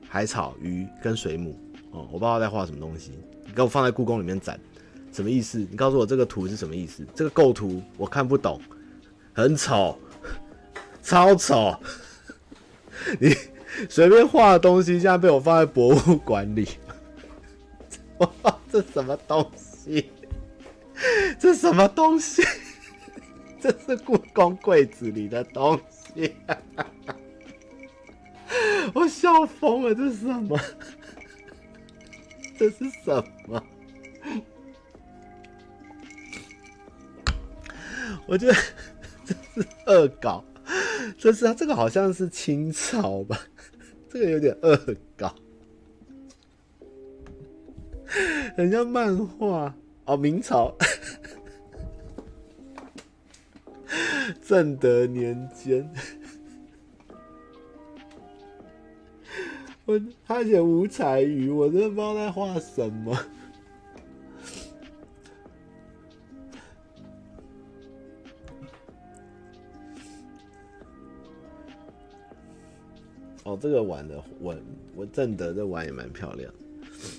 [0.08, 1.58] 海草、鱼跟水母
[1.90, 3.12] 哦，我不知道在画什么东西，
[3.44, 4.58] 你给我放在故宫里面展，
[5.12, 5.58] 什么意思？
[5.58, 7.06] 你告诉我这个图是什么意思？
[7.14, 8.60] 这个构图我看不懂，
[9.34, 9.98] 很丑，
[11.02, 11.78] 超丑。
[13.20, 13.34] 你
[13.88, 16.66] 随便画的东西，现在被我放在博物馆里。
[18.18, 20.10] 哇， 这什么东西？
[21.38, 22.42] 这什么东西？
[23.60, 26.34] 这是故宫柜子里的东西。
[28.94, 30.58] 我笑疯了，这是什么？
[32.58, 33.62] 这是什么？
[38.26, 38.54] 我觉得
[39.24, 40.44] 这是恶搞。
[41.18, 43.40] 这是啊，这个好像是清朝吧？
[44.10, 44.76] 这个有点恶
[45.16, 45.34] 搞，
[48.56, 49.74] 很像漫画
[50.04, 50.16] 哦。
[50.16, 50.76] 明朝，
[54.42, 55.88] 正德年间，
[59.86, 63.16] 我他写五彩鱼，我真的不知道在画什么。
[73.44, 74.58] 哦，这个碗的碗，
[74.96, 76.52] 我正德这碗也蛮漂亮。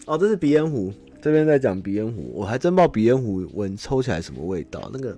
[0.05, 4.89] 哦，这是鼻烟壶，这边在讲鼻烟壶，我还真不知道鼻烟壶闻抽起来什么味道。
[4.91, 5.17] 那个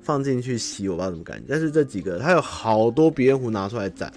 [0.00, 1.44] 放进去吸，我不知道什么感觉。
[1.48, 4.12] 但是这几个，它有好多鼻烟壶拿出来展，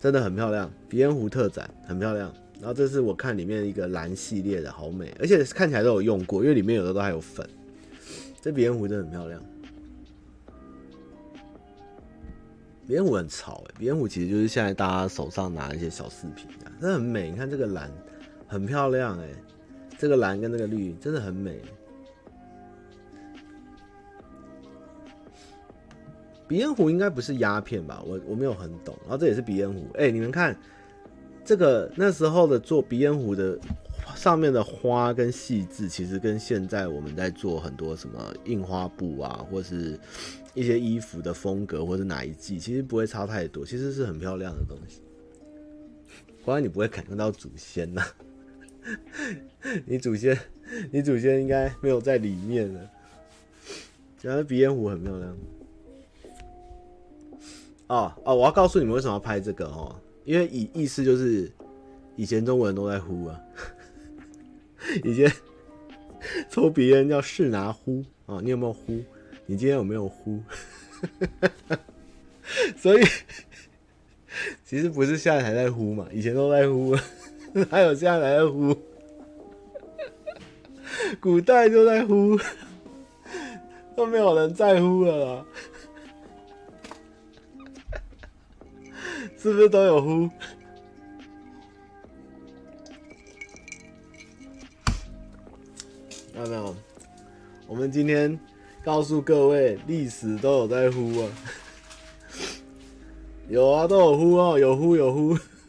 [0.00, 0.68] 真的很漂亮。
[0.88, 2.32] 鼻烟壶特展很漂亮。
[2.58, 7.48] 然后这是我看里面一个蓝系列的，好美，而且看起来都有用过，因为里面有的都还有粉。
[8.40, 9.42] 这鼻烟壶真的很漂亮。
[12.86, 17.30] 鼻烟壶很潮哎，鼻烟壶其实就是现在大家手上拿一些小饰品啊，真的很美。
[17.30, 17.90] 你看这个蓝，
[18.46, 19.28] 很漂亮哎，
[19.96, 21.60] 这个蓝跟这个绿真的很美。
[26.50, 28.02] 鼻烟壶应该不是鸦片吧？
[28.04, 28.98] 我我没有很懂。
[29.02, 30.58] 然后这也是鼻烟壶，哎，你们看
[31.44, 33.56] 这个那时候的做鼻烟壶的
[34.16, 39.96] 上面的花跟细致，其实跟现在我们在做很多什么印花布啊，或是。
[40.52, 45.00] 一些衣服的风格，或者哪一季，其实不会差太多，其实是很漂亮的东西。
[46.44, 48.02] 不然你不会感觉到祖先呐、
[49.86, 50.36] 你祖先，
[50.90, 52.80] 你祖先应该没有在里面了。
[54.20, 55.36] 然后鼻烟壶很漂亮。
[57.90, 61.50] 哦哦，我要告诉你们为什么要拍这个哦，因为意意思就是
[62.14, 63.40] 以前中国人都在呼啊，
[65.02, 65.30] 以前
[66.48, 68.92] 抽鼻烟叫是拿呼啊，你有没有呼？
[69.44, 70.40] 你今天有没有呼？
[72.78, 73.02] 所以
[74.64, 76.96] 其实不是现在才在呼嘛，以前都在呼，
[77.68, 78.76] 还有现在才在呼，
[81.20, 82.38] 古代就在呼，
[83.96, 85.44] 都没有人在呼了，
[89.40, 90.28] 是不是都有呼？
[96.36, 96.76] 有没有？
[97.66, 98.38] 我们今天。
[98.82, 101.28] 告诉各位，历史都有在呼啊，
[103.50, 105.34] 有啊，都有呼哦，有呼有呼，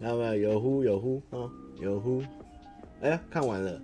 [0.00, 0.34] 看到没有？
[0.36, 1.44] 有呼有呼啊，
[1.78, 2.22] 有呼，
[3.02, 3.78] 哎呀，看完了，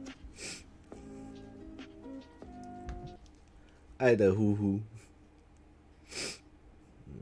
[3.99, 4.81] 爱的呼呼，
[7.07, 7.15] 嗯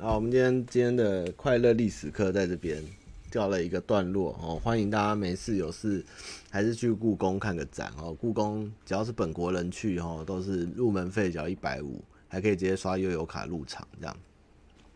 [0.00, 2.82] 好，我们今天今天的快乐历史课在这边。
[3.30, 6.04] 掉了一个段落哦，欢迎大家没事有事
[6.50, 8.12] 还是去故宫看个展哦。
[8.12, 14.14] 故宫只要是本国人去哦，都是入门费只要一百五，还可以直接刷悠游卡入场这样。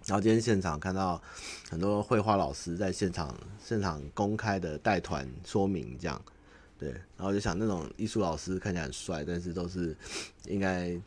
[0.05, 1.23] 然后今天现场看到
[1.71, 6.21] 很多绘画老师在现场现场公开的带团说明这样，
[6.79, 9.97] 对，然后就想那种艺术老师看起来很帅，但是都是
[10.47, 11.01] 应该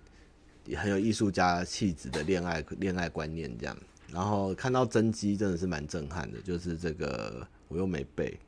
[0.76, 3.78] 很有艺术家气质的恋爱恋爱观念这样。
[4.12, 8.40] 然后看到真迹真的是蛮震撼的，就是这个我又没背，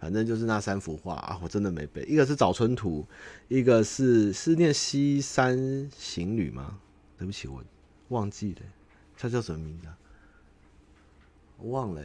[0.00, 2.02] 反正就是那三幅画啊，我真的没背。
[2.04, 3.06] 一个是《早春图》，
[3.54, 6.78] 一个是是念《西山行旅》吗？
[7.18, 7.62] 对不起，我
[8.08, 8.60] 忘记了，
[9.18, 9.98] 它叫什么名字啊？
[11.58, 12.02] 忘了，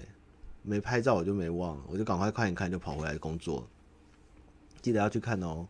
[0.61, 3.65] 没拍照我就没忘了，我就赶快看一看就跑回来工作。
[4.82, 5.68] 记得要去看哦。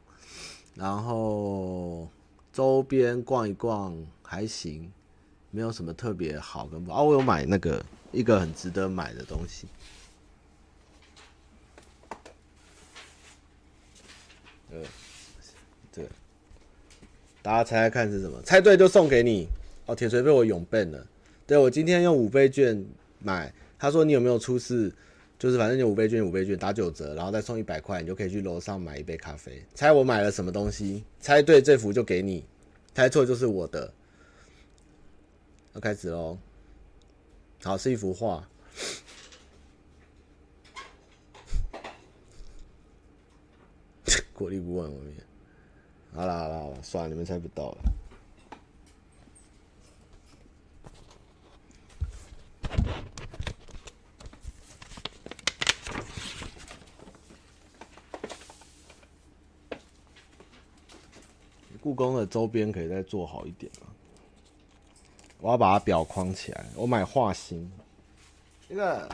[0.76, 2.08] 然后
[2.54, 4.92] 周边逛一逛还行，
[5.52, 6.92] 没有什么特别好跟不。
[6.92, 9.68] 啊，我有买那个一个很值得买的东西。
[14.70, 14.82] 呃，
[15.92, 16.10] 这个，
[17.42, 18.42] 大家猜猜看是什么？
[18.42, 19.48] 猜对就送给你
[19.86, 19.96] 哦。
[19.96, 21.08] 铁锤被我永笨了。
[21.48, 22.86] 对，我今天用五倍券
[23.20, 24.94] 买，他说你有没有出事？
[25.40, 29.64] 就是反正就五倍券五倍券打九折，然后再送一百块，你就可以去楼上买一杯咖啡。
[29.76, 31.04] 猜我买了什么东西？
[31.20, 32.44] 猜对这幅就给你，
[32.96, 33.94] 猜错就是我的。
[35.74, 36.38] 要开始喽。
[37.64, 38.50] 好，是一幅画。
[44.34, 45.14] 过滤不完，我面。
[46.14, 47.78] 好了好了好了，算了，你们猜不到了。
[61.88, 63.88] 故宫的周边可以再做好一点吗？
[65.40, 66.66] 我要把它裱框起来。
[66.76, 67.72] 我买画心，
[68.68, 69.10] 这个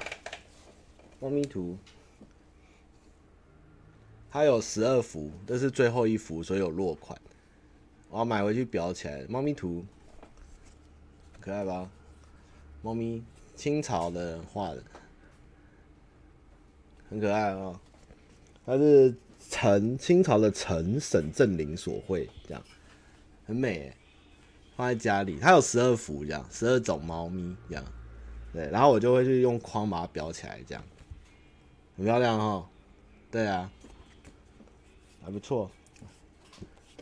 [1.19, 1.78] 猫咪图。
[4.32, 7.15] 它有十二幅，这是最后一幅，所以有落款。
[8.09, 9.24] 我要买回去裱起来。
[9.30, 9.86] 猫咪图，
[11.39, 11.88] 可爱吧？
[12.82, 13.24] 猫咪，
[13.55, 14.84] 清朝的画的，
[17.07, 17.80] 很可爱哦。
[18.65, 19.13] 它是
[19.50, 22.64] 陈清朝的陈沈振林所绘，这样
[23.46, 23.94] 很美。
[24.76, 27.84] 放在家里，它有十二幅，这样十二种猫咪，这样
[28.52, 28.68] 对。
[28.70, 30.84] 然后我就会去用框把它裱起来，这样
[31.96, 32.68] 很漂亮哦。
[33.30, 33.72] 对啊。
[35.24, 35.72] 还不错，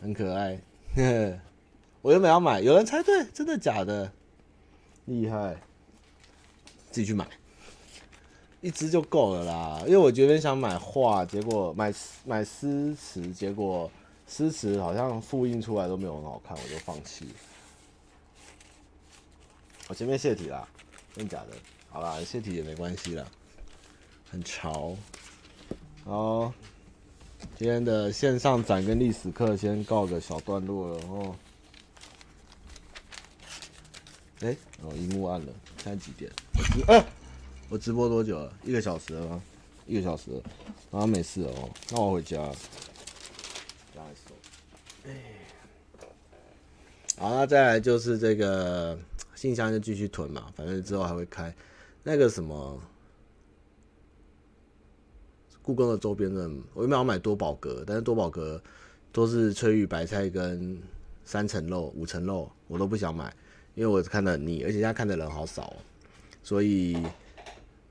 [0.00, 0.60] 很可爱。
[0.94, 1.40] 呵呵，
[2.02, 4.12] 我原本要买，有人猜对，真的假的？
[5.06, 5.60] 厉害！
[6.92, 7.26] 自己去买，
[8.62, 9.82] 一只就够了啦。
[9.84, 11.92] 因为我觉得想买画，结果买
[12.24, 13.90] 买诗词，结果
[14.26, 17.28] 诗词好像复印出来都没有很好看，我就放弃。
[19.88, 20.66] 我前面泄题啦，
[21.14, 21.48] 真的假的？
[21.90, 23.26] 好啦，泄题也没关系啦，
[24.30, 24.96] 很潮。
[26.04, 26.50] 好。
[27.56, 31.34] 今天的线上展跟历史课先告个小段落了哦。
[34.42, 35.52] 哎、欸，哦，荧幕暗了，
[35.82, 36.30] 现在几点？
[36.54, 37.04] 我直哎、欸，
[37.72, 38.52] 我直播多久了？
[38.64, 39.42] 一个小时了吗？
[39.86, 40.42] 一个小时了，
[40.90, 41.70] 然后没事哦。
[41.90, 42.54] 那我回家了。
[45.06, 45.10] 哎，
[47.16, 48.98] 好，那再来就是这个
[49.34, 51.50] 信箱就继续囤嘛，反正之后还会开
[52.02, 52.78] 那个什么。
[55.62, 56.42] 故宫的周边的，
[56.74, 58.62] 我原本要买多宝格，但是多宝格
[59.12, 60.78] 都是翠玉白菜跟
[61.24, 63.34] 三层肉、五层肉，我都不想买，
[63.74, 65.74] 因为我看得很腻，而且现在看的人好少，
[66.42, 66.98] 所以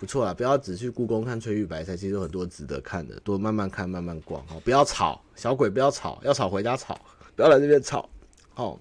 [0.02, 6.99] 不错啦，不要只去故宫看翠玉白菜，其实有很多值得看的，多慢慢看，慢慢逛，好，不要吵，小鬼不要吵，要吵回家吵，
[7.36, 8.10] 不要来这边吵，
[8.56, 8.80] 哦，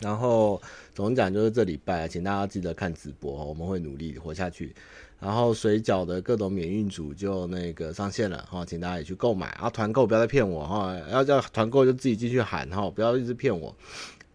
[0.00, 0.60] 然后
[0.96, 4.74] 总讲就是这礼拜，请大家记得看直播，我们会努力活下去。
[5.20, 9.46] 然后水饺的各种免运组就那个上线了哈，请大家也去购买。
[9.50, 13.72] 啊团购不要再骗我哈，要叫团购就自己继续喊哈，不要一直骗我。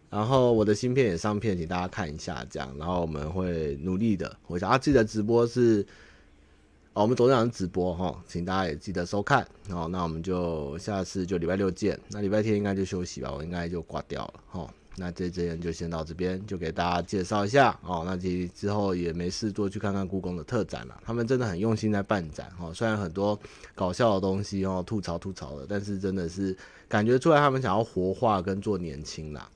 [0.10, 2.74] 然后我的新片也上片，请大家看一下这样。
[2.78, 4.34] 然后我们会努力的。
[4.48, 5.86] 我想要记得直播是，
[6.94, 9.46] 哦，我们昨天晚上直播哈，请大家也记得收看。
[9.70, 12.00] 好，那我们就下次就礼拜六见。
[12.10, 14.74] 那礼拜天应该就休息吧，我应该就挂掉了哈。
[15.00, 18.04] 那这这人就先到这边，就给大家介绍一下哦。
[18.04, 22.74] 那其之后也没事多去看看故宫的特展了，他们真的很用心在办展哦。
[22.74, 23.40] 虽然很多
[23.76, 26.58] 搞笑的东西哦，吐槽吐槽的，但是真的是
[26.88, 29.48] 感觉出来他们想要活化跟做年轻啦。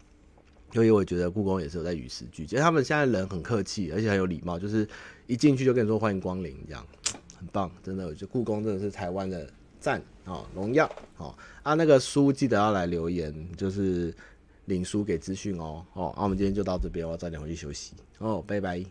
[0.74, 4.88] 所以我觉得故宫也是有在与时俱进，他们现在人很客气，而且很有礼貌，就是
[5.28, 6.86] 一进去就跟你说欢迎光临这样，
[7.38, 8.08] 很棒，真的。
[8.08, 9.48] 我觉得故宫真的是台湾的
[9.80, 11.36] 赞哦，荣耀哦。
[11.64, 14.14] 啊，那个书记得要来留言，就是。
[14.66, 18.86] 领书给资讯哦，哦，那我们今天就到这边，我要早点回去休息哦，拜拜。